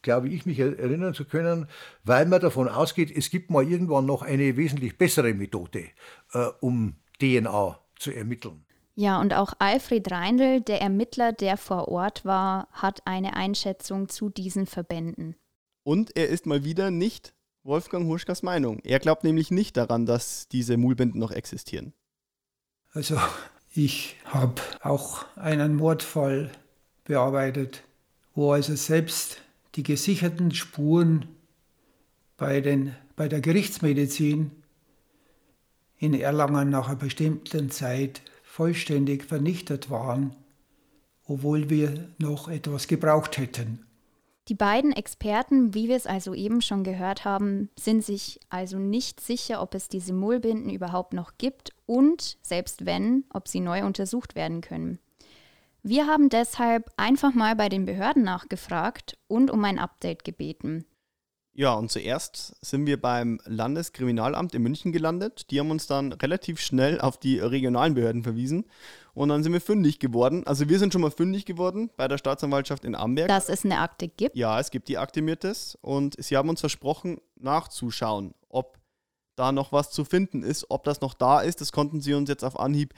glaube 0.02 0.30
ich 0.30 0.46
mich 0.46 0.60
erinnern 0.60 1.14
zu 1.14 1.26
können, 1.26 1.68
weil 2.04 2.26
man 2.26 2.42
davon 2.42 2.68
ausgeht, 2.68 3.16
es 3.16 3.30
gibt 3.30 3.50
mal 3.50 3.68
irgendwann 3.68 4.06
noch 4.06 4.22
eine 4.22 4.58
wesentlich 4.58 4.98
bessere 4.98 5.34
Methode, 5.34 5.86
äh, 6.34 6.48
um 6.60 6.96
DNA 7.22 7.80
zu 7.98 8.12
ermitteln. 8.12 8.66
Ja, 8.96 9.20
und 9.20 9.34
auch 9.34 9.54
Alfred 9.60 10.10
Reindl, 10.10 10.62
der 10.62 10.82
Ermittler, 10.82 11.34
der 11.34 11.58
vor 11.58 11.90
Ort 11.90 12.24
war, 12.24 12.70
hat 12.72 13.02
eine 13.06 13.36
Einschätzung 13.36 14.08
zu 14.10 14.30
diesen 14.30 14.68
Verbänden. 14.68 15.36
Und 15.84 16.16
er 16.16 16.30
ist 16.30 16.46
mal 16.46 16.64
wieder 16.64 16.92
nicht 16.92 17.34
Wolfgang 17.64 18.08
Huschkas 18.08 18.42
Meinung. 18.42 18.80
Er 18.84 19.00
glaubt 19.00 19.24
nämlich 19.24 19.52
nicht 19.52 19.76
daran, 19.76 20.06
dass 20.06 20.48
diese 20.48 20.78
Mullbinden 20.78 21.20
noch 21.20 21.32
existieren. 21.32 21.94
Also 22.96 23.20
ich 23.74 24.16
habe 24.24 24.62
auch 24.82 25.26
einen 25.36 25.76
Mordfall 25.76 26.50
bearbeitet, 27.04 27.84
wo 28.34 28.54
also 28.54 28.74
selbst 28.76 29.42
die 29.76 29.84
gesicherten 29.84 30.54
Spuren 30.54 31.26
bei, 32.38 32.62
den, 32.62 32.96
bei 33.18 33.28
der 33.28 33.42
Gerichtsmedizin 33.42 34.52
in 36.00 36.14
Erlangen 36.14 36.70
nach 36.70 36.88
einer 36.88 36.96
bestimmten 36.96 37.70
Zeit 37.70 38.22
vollständig 38.44 39.26
vernichtet 39.26 39.90
waren, 39.90 40.34
obwohl 41.26 41.70
wir 41.70 42.08
noch 42.18 42.48
etwas 42.48 42.88
gebraucht 42.88 43.38
hätten. 43.38 43.85
Die 44.48 44.56
beiden 44.56 44.92
Experten, 44.92 45.74
wie 45.74 45.88
wir 45.88 45.96
es 45.96 46.06
also 46.06 46.36
eben 46.36 46.62
schon 46.62 46.84
gehört 46.84 47.26
haben, 47.26 47.70
sind 47.80 48.06
sich 48.06 48.40
also 48.50 48.78
nicht 48.78 49.20
sicher, 49.20 49.60
ob 49.62 49.74
es 49.74 49.90
diese 49.90 50.14
Mullbinden 50.14 50.70
überhaupt 50.70 51.14
noch 51.14 51.34
gibt 51.40 51.72
und, 51.88 52.38
selbst 52.44 52.86
wenn, 52.86 53.26
ob 53.34 53.48
sie 53.48 53.60
neu 53.60 53.84
untersucht 53.86 54.36
werden 54.36 54.62
können. 54.62 55.00
Wir 55.82 56.06
haben 56.08 56.30
deshalb 56.30 56.92
einfach 56.98 57.34
mal 57.34 57.56
bei 57.56 57.70
den 57.70 57.86
Behörden 57.86 58.24
nachgefragt 58.24 59.18
und 59.28 59.50
um 59.50 59.64
ein 59.64 59.80
Update 59.80 60.24
gebeten. 60.24 60.86
Ja, 61.58 61.74
und 61.74 61.90
zuerst 61.90 62.56
sind 62.64 62.86
wir 62.86 63.00
beim 63.00 63.40
Landeskriminalamt 63.46 64.54
in 64.54 64.62
München 64.62 64.92
gelandet. 64.92 65.50
Die 65.52 65.60
haben 65.60 65.72
uns 65.72 65.88
dann 65.88 66.12
relativ 66.12 66.60
schnell 66.60 67.00
auf 67.00 67.18
die 67.18 67.40
regionalen 67.40 67.94
Behörden 67.94 68.24
verwiesen. 68.24 68.66
Und 69.16 69.30
dann 69.30 69.44
sind 69.44 69.54
wir 69.54 69.62
fündig 69.62 70.00
geworden. 70.00 70.46
Also 70.46 70.68
wir 70.68 70.78
sind 70.78 70.92
schon 70.92 71.02
mal 71.02 71.10
fündig 71.10 71.46
geworden 71.46 71.90
bei 71.96 72.08
der 72.08 72.18
Staatsanwaltschaft 72.18 72.84
in 72.84 72.96
Amberg. 72.96 73.30
Dass 73.30 73.48
es 73.48 73.64
eine 73.64 73.80
Akte 73.80 74.10
gibt? 74.10 74.36
Ja, 74.36 74.60
es 74.60 74.72
gibt 74.72 74.90
die 74.90 74.98
Akte 74.98 75.22
Mirtes. 75.22 75.78
Und 75.82 76.22
sie 76.22 76.36
haben 76.36 76.50
uns 76.50 76.60
versprochen, 76.60 77.22
nachzuschauen, 77.38 78.36
ob 78.50 78.78
da 79.38 79.54
noch 79.54 79.72
was 79.72 79.90
zu 79.92 80.04
finden 80.04 80.44
ist, 80.44 80.70
ob 80.70 80.84
das 80.84 81.00
noch 81.00 81.14
da 81.14 81.40
ist. 81.40 81.62
Das 81.62 81.72
konnten 81.72 82.02
sie 82.02 82.14
uns 82.14 82.30
jetzt 82.30 82.44
auf 82.44 82.60
Anhieb 82.60 82.94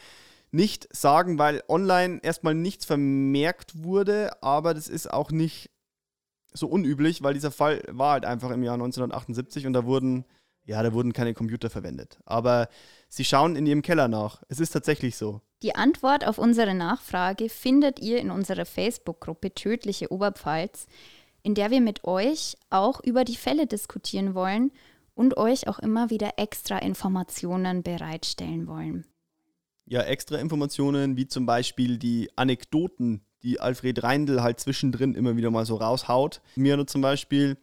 nicht 0.50 0.88
sagen, 0.92 1.38
weil 1.38 1.64
online 1.68 2.20
erstmal 2.24 2.56
nichts 2.56 2.86
vermerkt 2.86 3.84
wurde. 3.84 4.42
Aber 4.42 4.74
das 4.74 4.88
ist 4.88 5.14
auch 5.14 5.30
nicht 5.30 5.70
so 6.52 6.68
unüblich, 6.68 7.22
weil 7.22 7.36
dieser 7.36 7.52
Fall 7.52 7.84
war 7.90 8.14
halt 8.14 8.26
einfach 8.26 8.50
im 8.50 8.64
Jahr 8.64 8.74
1978 8.74 9.68
und 9.68 9.74
da 9.74 9.86
wurden, 9.86 10.26
ja, 10.66 10.82
da 10.82 10.94
wurden 10.94 11.14
keine 11.14 11.36
Computer 11.36 11.70
verwendet. 11.70 12.18
Aber 12.26 12.70
sie 13.08 13.24
schauen 13.24 13.56
in 13.56 13.68
ihrem 13.68 13.84
Keller 13.84 14.08
nach. 14.08 14.42
Es 14.48 14.60
ist 14.60 14.72
tatsächlich 14.72 15.16
so. 15.16 15.42
Die 15.64 15.76
Antwort 15.76 16.28
auf 16.28 16.38
unsere 16.38 16.76
Nachfrage 16.76 17.50
findet 17.50 18.00
ihr 18.00 18.20
in 18.20 18.30
unserer 18.30 18.66
Facebook-Gruppe 18.66 19.56
Tödliche 19.56 20.12
Oberpfalz, 20.12 20.86
in 21.42 21.56
der 21.56 21.72
wir 21.72 21.82
mit 21.82 22.04
euch 22.04 22.58
auch 22.70 23.04
über 23.04 23.24
die 23.24 23.36
Fälle 23.36 23.66
diskutieren 23.66 24.36
wollen 24.36 24.72
und 25.16 25.36
euch 25.36 25.68
auch 25.68 25.80
immer 25.80 26.12
wieder 26.12 26.34
extra 26.38 26.78
Informationen 26.78 27.82
bereitstellen 27.82 28.68
wollen. 28.68 29.06
Ja, 29.86 30.02
extra 30.02 30.38
Informationen 30.38 31.18
wie 31.18 31.28
zum 31.28 31.48
Beispiel 31.48 31.98
die 31.98 32.30
Anekdoten, 32.36 33.22
die 33.42 33.60
Alfred 33.60 34.04
Reindl 34.04 34.44
halt 34.44 34.60
zwischendrin 34.60 35.16
immer 35.16 35.38
wieder 35.38 35.50
mal 35.50 35.66
so 35.66 35.76
raushaut. 35.76 36.42
Mir 36.56 36.86
zum 36.86 37.02
Beispiel 37.02 37.58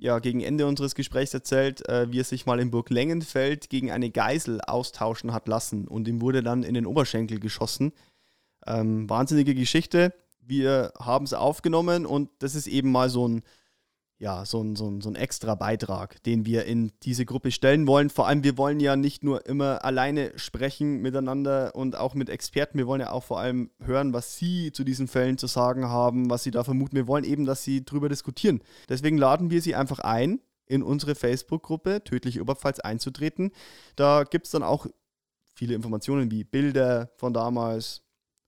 ja, 0.00 0.18
gegen 0.18 0.40
Ende 0.40 0.66
unseres 0.66 0.94
Gesprächs 0.94 1.34
erzählt, 1.34 1.86
äh, 1.88 2.10
wie 2.10 2.20
er 2.20 2.24
sich 2.24 2.46
mal 2.46 2.58
in 2.58 2.70
Burg 2.70 2.88
Lengenfeld 2.88 3.68
gegen 3.68 3.90
eine 3.90 4.10
Geisel 4.10 4.60
austauschen 4.62 5.32
hat 5.32 5.46
lassen 5.46 5.86
und 5.86 6.08
ihm 6.08 6.22
wurde 6.22 6.42
dann 6.42 6.62
in 6.62 6.74
den 6.74 6.86
Oberschenkel 6.86 7.38
geschossen. 7.38 7.92
Ähm, 8.66 9.08
wahnsinnige 9.10 9.54
Geschichte. 9.54 10.14
Wir 10.40 10.92
haben 10.98 11.26
es 11.26 11.34
aufgenommen 11.34 12.06
und 12.06 12.30
das 12.38 12.54
ist 12.54 12.66
eben 12.66 12.90
mal 12.90 13.10
so 13.10 13.28
ein 13.28 13.42
ja, 14.20 14.44
so 14.44 14.62
ein, 14.62 14.76
so, 14.76 14.86
ein, 14.86 15.00
so 15.00 15.08
ein 15.08 15.16
extra 15.16 15.54
Beitrag, 15.54 16.22
den 16.24 16.44
wir 16.44 16.66
in 16.66 16.92
diese 17.02 17.24
Gruppe 17.24 17.50
stellen 17.50 17.86
wollen. 17.86 18.10
Vor 18.10 18.28
allem, 18.28 18.44
wir 18.44 18.58
wollen 18.58 18.78
ja 18.78 18.94
nicht 18.94 19.24
nur 19.24 19.46
immer 19.46 19.82
alleine 19.82 20.38
sprechen 20.38 21.00
miteinander 21.00 21.74
und 21.74 21.96
auch 21.96 22.14
mit 22.14 22.28
Experten. 22.28 22.76
Wir 22.76 22.86
wollen 22.86 23.00
ja 23.00 23.12
auch 23.12 23.24
vor 23.24 23.40
allem 23.40 23.70
hören, 23.82 24.12
was 24.12 24.36
Sie 24.36 24.72
zu 24.72 24.84
diesen 24.84 25.08
Fällen 25.08 25.38
zu 25.38 25.46
sagen 25.46 25.88
haben, 25.88 26.28
was 26.28 26.42
Sie 26.42 26.50
da 26.50 26.62
vermuten. 26.64 26.96
Wir 26.96 27.06
wollen 27.06 27.24
eben, 27.24 27.46
dass 27.46 27.64
Sie 27.64 27.82
darüber 27.82 28.10
diskutieren. 28.10 28.60
Deswegen 28.90 29.16
laden 29.16 29.50
wir 29.50 29.62
Sie 29.62 29.74
einfach 29.74 30.00
ein, 30.00 30.40
in 30.66 30.82
unsere 30.82 31.14
Facebook-Gruppe 31.14 32.04
Tödliche 32.04 32.42
Oberpfalz 32.42 32.78
einzutreten. 32.78 33.52
Da 33.96 34.24
gibt 34.24 34.44
es 34.44 34.52
dann 34.52 34.62
auch 34.62 34.86
viele 35.54 35.74
Informationen 35.74 36.30
wie 36.30 36.44
Bilder 36.44 37.10
von 37.16 37.32
damals, 37.32 38.02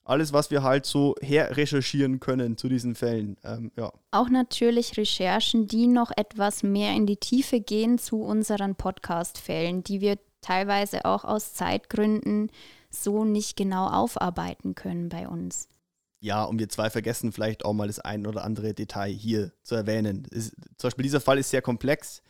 alles, 0.05 0.33
was 0.33 0.51
wir 0.51 0.63
halt 0.63 0.87
so 0.87 1.15
herrecherchieren 1.21 2.21
können 2.21 2.57
zu 2.57 2.69
diesen 2.69 2.95
Fällen. 2.95 3.37
Ähm, 3.45 3.71
ja. 3.77 3.93
Auch 4.11 4.29
natürlich 4.29 4.97
Recherchen, 4.97 5.67
die 5.67 5.87
noch 5.87 6.11
etwas 6.17 6.63
mehr 6.63 6.93
in 6.95 7.07
die 7.07 7.17
Tiefe 7.17 7.61
gehen 7.61 7.99
zu 7.99 8.23
unseren 8.23 8.75
Podcast-Fällen, 8.75 9.85
die 9.85 10.01
wir 10.01 10.19
teilweise 10.41 11.05
auch 11.05 11.25
aus 11.25 11.55
Zeitgründen 11.55 12.51
so 12.91 13.25
nicht 13.25 13.57
genau 13.57 13.87
aufarbeiten 13.89 14.75
können 14.75 15.09
bei 15.09 15.29
uns. 15.29 15.69
Ja, 16.21 16.45
und 16.45 16.59
wir 16.61 16.69
zwei 16.69 16.89
vergessen 16.89 17.33
vielleicht 17.33 17.65
auch 17.65 17.73
mal 17.73 17.89
das 17.89 17.99
ein 17.99 18.27
oder 18.27 18.45
andere 18.45 18.75
Detail 18.75 19.13
hier 19.13 19.53
zu 19.63 19.75
erwähnen. 19.75 20.25
Ist, 20.31 20.55
zum 20.77 20.89
Beispiel 20.89 21.03
dieser 21.03 21.21
Fall 21.21 21.39
ist 21.39 21.51
sehr 21.51 21.63
komplex 21.63 22.23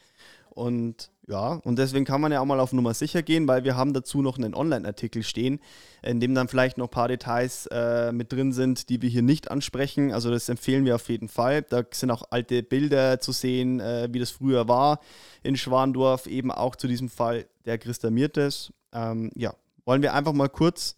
und 0.49 1.11
ja, 1.29 1.53
und 1.65 1.79
deswegen 1.79 2.05
kann 2.05 2.21
man 2.21 2.33
ja 2.33 2.41
auch 2.41 2.45
mal 2.45 2.59
auf 2.59 2.73
Nummer 2.73 2.95
sicher 2.95 3.23
gehen, 3.23 3.47
weil 3.47 3.63
wir 3.63 3.77
haben 3.77 3.93
dazu 3.93 4.23
noch 4.23 4.39
einen 4.39 4.55
Online-Artikel 4.55 5.23
stehen, 5.23 5.61
in 6.03 6.19
dem 6.19 6.35
dann 6.35 6.49
vielleicht 6.49 6.79
noch 6.79 6.89
ein 6.89 6.91
paar 6.91 7.07
Details 7.07 7.67
äh, 7.67 8.11
mit 8.11 8.33
drin 8.33 8.53
sind, 8.53 8.89
die 8.89 9.03
wir 9.03 9.09
hier 9.09 9.23
nicht 9.23 9.49
ansprechen. 9.49 10.13
Also 10.13 10.31
das 10.33 10.49
empfehlen 10.49 10.85
wir 10.85 10.97
auf 10.97 11.09
jeden 11.09 11.29
Fall. 11.29 11.63
Da 11.63 11.85
sind 11.93 12.11
auch 12.11 12.25
alte 12.31 12.65
Bilder 12.65 13.21
zu 13.21 13.31
sehen, 13.31 13.79
äh, 13.79 14.09
wie 14.11 14.19
das 14.19 14.33
früher 14.33 14.67
war 14.67 14.99
in 15.45 15.57
Schwandorf, 15.57 16.27
eben 16.27 16.51
auch 16.51 16.75
zu 16.75 16.89
diesem 16.89 17.09
Fall 17.09 17.47
der 17.67 17.79
Christa 17.79 18.11
Mirtes. 18.11 18.73
Ähm, 18.93 19.31
ja, 19.37 19.55
wollen 19.85 20.03
wir 20.03 20.15
einfach 20.15 20.33
mal 20.33 20.49
kurz 20.49 20.97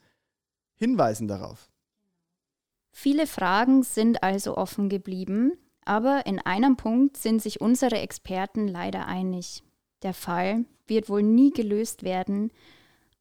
hinweisen 0.76 1.28
darauf. 1.28 1.68
Viele 2.92 3.26
Fragen 3.26 3.82
sind 3.82 4.22
also 4.22 4.56
offen 4.56 4.88
geblieben, 4.88 5.52
aber 5.84 6.24
in 6.24 6.38
einem 6.38 6.76
Punkt 6.76 7.18
sind 7.18 7.42
sich 7.42 7.60
unsere 7.60 7.98
Experten 7.98 8.68
leider 8.68 9.06
einig. 9.06 9.62
Der 10.04 10.14
Fall 10.14 10.64
wird 10.86 11.08
wohl 11.08 11.22
nie 11.22 11.50
gelöst 11.50 12.04
werden, 12.04 12.50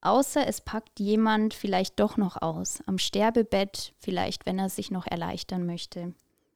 Außer 0.03 0.45
es 0.45 0.59
packt 0.59 0.99
jemand 0.99 1.53
vielleicht 1.53 1.97
doch 1.97 2.17
noch 2.17 2.41
aus, 2.41 2.83
am 2.87 2.97
Sterbebett, 2.97 3.93
vielleicht 3.99 4.45
wenn 4.45 4.59
er 4.59 4.67
sich 4.67 4.91
noch 4.91 5.07
erleichtern 5.07 5.65
möchte. 5.65 6.13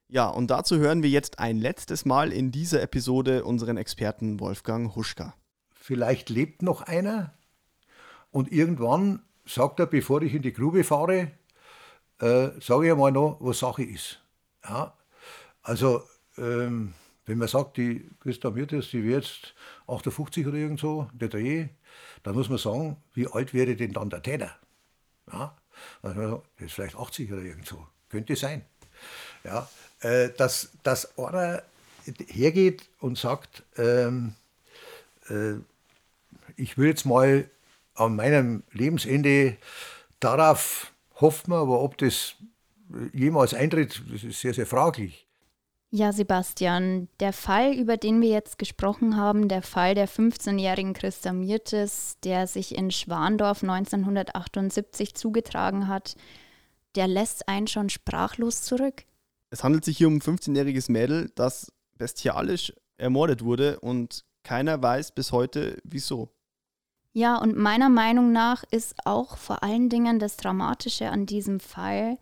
Ja, 0.08 0.28
und 0.28 0.50
dazu 0.50 0.76
hören 0.76 1.02
wir 1.02 1.08
jetzt 1.08 1.38
ein 1.38 1.56
letztes 1.56 2.04
Mal 2.04 2.30
in 2.30 2.52
dieser 2.52 2.82
Episode 2.82 3.44
unseren 3.44 3.78
Experten 3.78 4.38
Wolfgang 4.38 4.94
Huschka. 4.94 5.34
Vielleicht 5.72 6.28
lebt 6.28 6.60
noch 6.60 6.82
einer 6.82 7.32
und 8.30 8.52
irgendwann 8.52 9.22
sagt 9.46 9.80
er, 9.80 9.86
bevor 9.86 10.20
ich 10.20 10.34
in 10.34 10.42
die 10.42 10.52
Grube 10.52 10.84
fahre, 10.84 11.30
äh, 12.20 12.50
sage 12.60 12.90
ich 12.90 12.96
mal 12.96 13.12
noch, 13.12 13.38
was 13.40 13.60
Sache 13.60 13.82
ist. 13.82 14.20
Ja? 14.62 14.92
Also, 15.62 16.02
ähm, 16.36 16.92
wenn 17.28 17.38
man 17.38 17.48
sagt, 17.48 17.76
die 17.76 18.08
Christa 18.20 18.50
Mirtes, 18.50 18.90
die 18.90 19.04
wird 19.04 19.24
jetzt 19.24 19.54
58 19.86 20.46
oder 20.46 20.56
irgend 20.56 20.80
so, 20.80 21.08
der 21.12 21.28
Dreh, 21.28 21.68
dann 22.22 22.34
muss 22.34 22.48
man 22.48 22.58
sagen, 22.58 22.96
wie 23.14 23.28
alt 23.28 23.54
wäre 23.54 23.76
denn 23.76 23.92
dann 23.92 24.10
der 24.10 24.22
Täter? 24.22 24.56
Ja? 25.32 25.56
Also, 26.02 26.42
das 26.56 26.66
ist 26.66 26.72
vielleicht 26.72 26.96
80 26.96 27.32
oder 27.32 27.42
irgend 27.42 27.66
so. 27.66 27.86
Könnte 28.08 28.34
sein. 28.34 28.64
Ja? 29.44 29.68
äh, 30.00 30.30
dass, 30.36 30.70
dass 30.82 31.16
einer 31.18 31.62
hergeht 32.28 32.88
und 33.00 33.18
sagt, 33.18 33.64
ähm, 33.76 34.34
äh, 35.28 35.54
ich 36.56 36.78
will 36.78 36.88
jetzt 36.88 37.04
mal 37.04 37.48
an 37.94 38.16
meinem 38.16 38.62
Lebensende 38.72 39.56
darauf 40.20 40.92
hoffen, 41.16 41.52
aber 41.52 41.80
ob 41.80 41.98
das 41.98 42.34
jemals 43.12 43.54
eintritt, 43.54 44.02
das 44.10 44.22
ist 44.22 44.40
sehr, 44.40 44.54
sehr 44.54 44.66
fraglich. 44.66 45.26
Ja, 45.90 46.12
Sebastian, 46.12 47.08
der 47.18 47.32
Fall, 47.32 47.72
über 47.72 47.96
den 47.96 48.20
wir 48.20 48.28
jetzt 48.28 48.58
gesprochen 48.58 49.16
haben, 49.16 49.48
der 49.48 49.62
Fall 49.62 49.94
der 49.94 50.06
15-jährigen 50.06 50.92
Christa 50.92 51.32
Mirtes, 51.32 52.18
der 52.22 52.46
sich 52.46 52.76
in 52.76 52.90
Schwandorf 52.90 53.62
1978 53.62 55.14
zugetragen 55.14 55.88
hat, 55.88 56.14
der 56.94 57.08
lässt 57.08 57.48
einen 57.48 57.68
schon 57.68 57.88
sprachlos 57.88 58.62
zurück. 58.62 59.04
Es 59.50 59.64
handelt 59.64 59.84
sich 59.86 59.96
hier 59.96 60.08
um 60.08 60.16
ein 60.16 60.20
15-jähriges 60.20 60.92
Mädel, 60.92 61.30
das 61.34 61.72
bestialisch 61.96 62.74
ermordet 62.98 63.42
wurde 63.42 63.80
und 63.80 64.26
keiner 64.42 64.82
weiß 64.82 65.12
bis 65.12 65.32
heute 65.32 65.78
wieso. 65.84 66.28
Ja, 67.12 67.36
und 67.36 67.56
meiner 67.56 67.88
Meinung 67.88 68.30
nach 68.32 68.62
ist 68.70 68.94
auch 69.06 69.38
vor 69.38 69.62
allen 69.62 69.88
Dingen 69.88 70.18
das 70.18 70.36
Dramatische 70.36 71.08
an 71.08 71.24
diesem 71.24 71.60
Fall, 71.60 72.18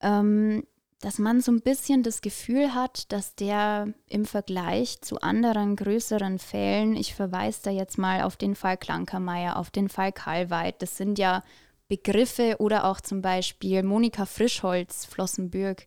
ähm, 0.00 0.64
dass 1.00 1.18
man 1.18 1.40
so 1.40 1.50
ein 1.50 1.62
bisschen 1.62 2.02
das 2.02 2.20
Gefühl 2.20 2.74
hat, 2.74 3.10
dass 3.10 3.34
der 3.34 3.92
im 4.06 4.26
Vergleich 4.26 5.00
zu 5.00 5.20
anderen 5.20 5.74
größeren 5.76 6.38
Fällen, 6.38 6.94
ich 6.94 7.14
verweise 7.14 7.60
da 7.64 7.70
jetzt 7.70 7.96
mal 7.96 8.22
auf 8.22 8.36
den 8.36 8.54
Fall 8.54 8.76
Klankermeier, 8.76 9.56
auf 9.56 9.70
den 9.70 9.88
Fall 9.88 10.12
Kalweit, 10.12 10.82
das 10.82 10.96
sind 10.98 11.18
ja 11.18 11.42
Begriffe 11.88 12.56
oder 12.58 12.84
auch 12.84 13.00
zum 13.00 13.22
Beispiel 13.22 13.82
Monika 13.82 14.26
Frischholz, 14.26 15.06
Flossenbürg, 15.06 15.84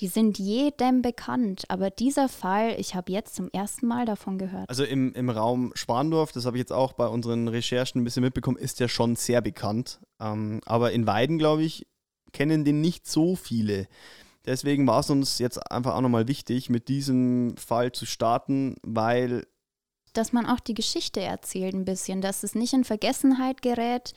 die 0.00 0.08
sind 0.08 0.38
jedem 0.38 1.02
bekannt, 1.02 1.64
aber 1.68 1.90
dieser 1.90 2.28
Fall, 2.28 2.76
ich 2.78 2.94
habe 2.94 3.12
jetzt 3.12 3.34
zum 3.34 3.48
ersten 3.52 3.86
Mal 3.86 4.06
davon 4.06 4.38
gehört. 4.38 4.68
Also 4.68 4.84
im, 4.84 5.12
im 5.14 5.30
Raum 5.30 5.72
Schwandorf, 5.74 6.32
das 6.32 6.46
habe 6.46 6.56
ich 6.56 6.60
jetzt 6.60 6.72
auch 6.72 6.94
bei 6.94 7.06
unseren 7.06 7.48
Recherchen 7.48 8.00
ein 8.00 8.04
bisschen 8.04 8.22
mitbekommen, 8.22 8.56
ist 8.56 8.80
der 8.80 8.88
schon 8.88 9.16
sehr 9.16 9.40
bekannt. 9.40 10.00
Ähm, 10.20 10.60
aber 10.64 10.92
in 10.92 11.06
Weiden, 11.06 11.38
glaube 11.38 11.62
ich, 11.62 11.86
kennen 12.32 12.64
den 12.64 12.80
nicht 12.80 13.06
so 13.06 13.36
viele. 13.36 13.86
Deswegen 14.46 14.86
war 14.86 15.00
es 15.00 15.10
uns 15.10 15.38
jetzt 15.38 15.70
einfach 15.70 15.94
auch 15.94 16.00
nochmal 16.00 16.28
wichtig, 16.28 16.68
mit 16.70 16.88
diesem 16.88 17.56
Fall 17.56 17.92
zu 17.92 18.06
starten, 18.06 18.76
weil. 18.82 19.46
Dass 20.12 20.32
man 20.32 20.46
auch 20.46 20.60
die 20.60 20.74
Geschichte 20.74 21.20
erzählt 21.20 21.74
ein 21.74 21.84
bisschen, 21.84 22.20
dass 22.20 22.42
es 22.42 22.54
nicht 22.54 22.72
in 22.72 22.84
Vergessenheit 22.84 23.62
gerät, 23.62 24.12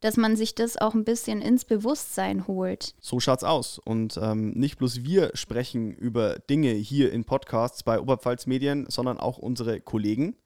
dass 0.00 0.16
man 0.16 0.36
sich 0.36 0.54
das 0.54 0.76
auch 0.76 0.94
ein 0.94 1.04
bisschen 1.04 1.40
ins 1.40 1.64
Bewusstsein 1.64 2.46
holt. 2.46 2.94
So 3.00 3.20
schaut's 3.20 3.44
aus. 3.44 3.78
Und 3.78 4.18
ähm, 4.20 4.50
nicht 4.50 4.78
bloß 4.78 5.02
wir 5.02 5.30
sprechen 5.34 5.92
über 5.92 6.38
Dinge 6.38 6.72
hier 6.72 7.12
in 7.12 7.24
Podcasts 7.24 7.82
bei 7.82 8.00
Oberpfalz 8.00 8.46
Medien, 8.46 8.86
sondern 8.88 9.18
auch 9.18 9.38
unsere 9.38 9.80
Kollegen. 9.80 10.36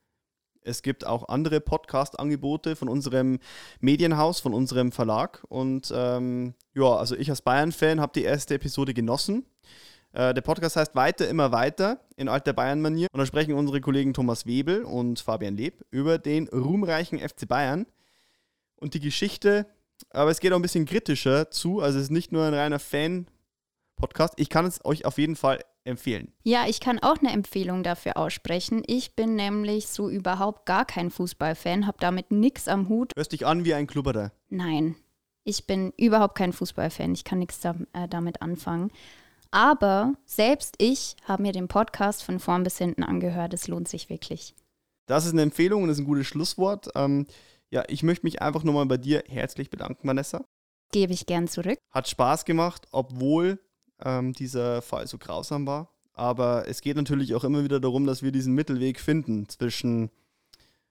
Es 0.64 0.82
gibt 0.82 1.06
auch 1.06 1.28
andere 1.28 1.60
Podcast-Angebote 1.60 2.74
von 2.74 2.88
unserem 2.88 3.38
Medienhaus, 3.80 4.40
von 4.40 4.54
unserem 4.54 4.92
Verlag. 4.92 5.44
Und 5.48 5.92
ähm, 5.94 6.54
ja, 6.74 6.96
also 6.96 7.14
ich 7.16 7.30
als 7.30 7.42
Bayern-Fan 7.42 8.00
habe 8.00 8.12
die 8.14 8.24
erste 8.24 8.54
Episode 8.54 8.94
genossen. 8.94 9.44
Äh, 10.12 10.32
der 10.32 10.42
Podcast 10.42 10.76
heißt 10.76 10.94
Weiter, 10.94 11.28
immer 11.28 11.52
weiter 11.52 12.00
in 12.16 12.28
alter 12.28 12.52
Bayern-Manier. 12.52 13.08
Und 13.12 13.18
da 13.18 13.26
sprechen 13.26 13.54
unsere 13.54 13.80
Kollegen 13.80 14.14
Thomas 14.14 14.46
Webel 14.46 14.84
und 14.84 15.20
Fabian 15.20 15.56
Leb 15.56 15.84
über 15.90 16.18
den 16.18 16.48
ruhmreichen 16.48 17.18
FC 17.18 17.46
Bayern 17.46 17.86
und 18.76 18.94
die 18.94 19.00
Geschichte, 19.00 19.66
aber 20.10 20.30
es 20.30 20.40
geht 20.40 20.52
auch 20.52 20.56
ein 20.56 20.62
bisschen 20.62 20.86
kritischer 20.86 21.50
zu. 21.50 21.80
Also 21.80 21.98
es 21.98 22.04
ist 22.04 22.10
nicht 22.10 22.32
nur 22.32 22.44
ein 22.44 22.54
reiner 22.54 22.78
Fan-Podcast. 22.78 24.34
Ich 24.36 24.48
kann 24.48 24.66
es 24.66 24.84
euch 24.84 25.04
auf 25.04 25.18
jeden 25.18 25.36
Fall 25.36 25.60
empfehlen. 25.84 26.32
Ja, 26.42 26.66
ich 26.66 26.80
kann 26.80 26.98
auch 26.98 27.18
eine 27.18 27.32
Empfehlung 27.32 27.82
dafür 27.82 28.16
aussprechen. 28.16 28.82
Ich 28.86 29.14
bin 29.14 29.36
nämlich 29.36 29.88
so 29.88 30.08
überhaupt 30.08 30.66
gar 30.66 30.84
kein 30.84 31.10
Fußballfan, 31.10 31.86
habe 31.86 31.98
damit 32.00 32.30
nichts 32.30 32.68
am 32.68 32.88
Hut. 32.88 33.12
Hörst 33.16 33.32
dich 33.32 33.46
an 33.46 33.64
wie 33.64 33.74
ein 33.74 33.86
Klubberer? 33.86 34.32
Nein, 34.48 34.96
ich 35.44 35.66
bin 35.66 35.92
überhaupt 35.96 36.36
kein 36.36 36.52
Fußballfan. 36.52 37.12
Ich 37.12 37.24
kann 37.24 37.38
nichts 37.38 37.60
da, 37.60 37.74
äh, 37.92 38.08
damit 38.08 38.42
anfangen. 38.42 38.90
Aber 39.50 40.14
selbst 40.24 40.74
ich 40.78 41.16
habe 41.24 41.42
mir 41.42 41.52
den 41.52 41.68
Podcast 41.68 42.24
von 42.24 42.40
vorn 42.40 42.64
bis 42.64 42.78
hinten 42.78 43.04
angehört. 43.04 43.54
Es 43.54 43.68
lohnt 43.68 43.86
sich 43.86 44.10
wirklich. 44.10 44.54
Das 45.06 45.26
ist 45.26 45.32
eine 45.32 45.42
Empfehlung 45.42 45.82
und 45.82 45.88
das 45.88 45.98
ist 45.98 46.02
ein 46.02 46.08
gutes 46.08 46.26
Schlusswort. 46.26 46.88
Ähm, 46.94 47.26
ja, 47.70 47.84
ich 47.88 48.02
möchte 48.02 48.26
mich 48.26 48.40
einfach 48.42 48.64
nochmal 48.64 48.86
bei 48.86 48.96
dir 48.96 49.22
herzlich 49.28 49.70
bedanken, 49.70 50.08
Vanessa. 50.08 50.44
Gebe 50.92 51.12
ich 51.12 51.26
gern 51.26 51.46
zurück. 51.46 51.78
Hat 51.92 52.08
Spaß 52.08 52.44
gemacht, 52.44 52.86
obwohl 52.90 53.60
ähm, 54.04 54.32
dieser 54.32 54.82
Fall 54.82 55.06
so 55.06 55.18
grausam 55.18 55.66
war. 55.66 55.90
Aber 56.12 56.68
es 56.68 56.80
geht 56.80 56.96
natürlich 56.96 57.34
auch 57.34 57.44
immer 57.44 57.64
wieder 57.64 57.80
darum, 57.80 58.06
dass 58.06 58.22
wir 58.22 58.30
diesen 58.30 58.54
Mittelweg 58.54 59.00
finden 59.00 59.48
zwischen, 59.48 60.10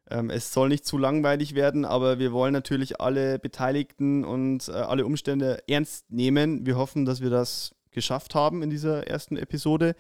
ähm, 0.10 0.30
es 0.30 0.52
soll 0.52 0.68
nicht 0.68 0.86
zu 0.86 0.98
langweilig 0.98 1.56
werden, 1.56 1.86
aber 1.86 2.20
wir 2.20 2.34
wollen 2.34 2.52
natürlich 2.52 3.00
alle 3.00 3.40
Beteiligten 3.40 4.26
und 4.26 4.68
äh, 4.68 4.74
alle 4.74 5.06
Umstände 5.06 5.64
ernst 5.68 6.12
nehmen. 6.12 6.66
Wir 6.66 6.78
hoffen, 6.78 7.06
dass 7.06 7.22
wir 7.22 7.30
das 7.30 7.74
geschafft 7.92 8.36
haben 8.36 8.64
in 8.64 8.70
dieser 8.70 9.08
ersten 9.08 9.38
Episode 9.38 9.96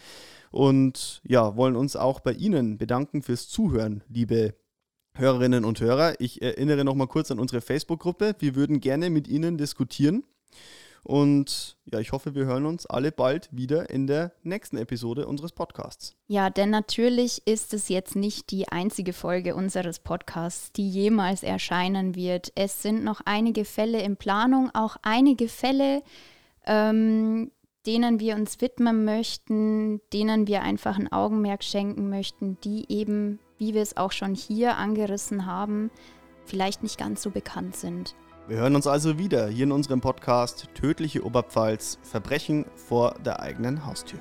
und 0.52 1.22
ja, 1.24 1.56
wollen 1.56 1.76
uns 1.76 1.96
auch 1.96 2.20
bei 2.20 2.34
Ihnen 2.34 2.78
bedanken 2.78 3.22
fürs 3.22 3.48
Zuhören, 3.48 4.04
liebe 4.10 4.56
Hörerinnen 5.16 5.64
und 5.64 5.80
Hörer, 5.80 6.20
ich 6.20 6.42
erinnere 6.42 6.84
noch 6.84 6.96
mal 6.96 7.08
kurz 7.08 7.30
an 7.30 7.40
unsere 7.40 7.62
Facebook-Gruppe. 7.62 8.36
Wir 8.40 8.56
würden 8.56 8.80
gerne 8.80 9.12
mit 9.12 9.28
Ihnen 9.28 9.58
diskutieren. 9.58 10.24
Und 11.04 11.78
ja, 11.86 12.00
ich 12.00 12.14
hoffe, 12.14 12.34
wir 12.34 12.46
hören 12.46 12.66
uns 12.66 12.86
alle 12.86 13.12
bald 13.12 13.50
wieder 13.52 13.90
in 13.90 14.08
der 14.08 14.32
nächsten 14.44 14.78
Episode 14.78 15.28
unseres 15.28 15.52
Podcasts. 15.52 16.16
Ja, 16.28 16.50
denn 16.50 16.70
natürlich 16.70 17.46
ist 17.46 17.74
es 17.74 17.90
jetzt 17.90 18.16
nicht 18.16 18.52
die 18.52 18.70
einzige 18.70 19.12
Folge 19.12 19.56
unseres 19.56 20.00
Podcasts, 20.00 20.72
die 20.72 20.90
jemals 20.90 21.44
erscheinen 21.44 22.16
wird. 22.16 22.54
Es 22.56 22.82
sind 22.82 23.04
noch 23.04 23.22
einige 23.26 23.66
Fälle 23.66 24.02
in 24.02 24.16
Planung, 24.16 24.72
auch 24.74 24.96
einige 25.02 25.50
Fälle, 25.50 26.04
ähm, 26.66 27.52
denen 27.86 28.22
wir 28.22 28.36
uns 28.36 28.62
widmen 28.62 29.04
möchten, 29.04 30.00
denen 30.14 30.48
wir 30.48 30.62
einfach 30.62 30.98
ein 30.98 31.12
Augenmerk 31.12 31.66
schenken 31.66 32.10
möchten, 32.10 32.58
die 32.64 32.86
eben 32.88 33.40
wie 33.64 33.74
wir 33.74 33.82
es 33.82 33.96
auch 33.96 34.12
schon 34.12 34.36
hier 34.36 34.78
angerissen 34.78 35.46
haben, 35.46 35.90
vielleicht 36.46 36.84
nicht 36.84 36.98
ganz 36.98 37.22
so 37.22 37.30
bekannt 37.30 37.78
sind. 37.78 38.14
Wir 38.46 38.58
hören 38.58 38.76
uns 38.76 38.88
also 38.88 39.18
wieder 39.18 39.48
hier 39.48 39.64
in 39.64 39.72
unserem 39.72 40.02
Podcast 40.02 40.68
Tödliche 40.74 41.26
Oberpfalz 41.26 41.98
Verbrechen 42.04 42.66
vor 42.76 43.16
der 43.24 43.40
eigenen 43.40 43.86
Haustür. 43.86 44.20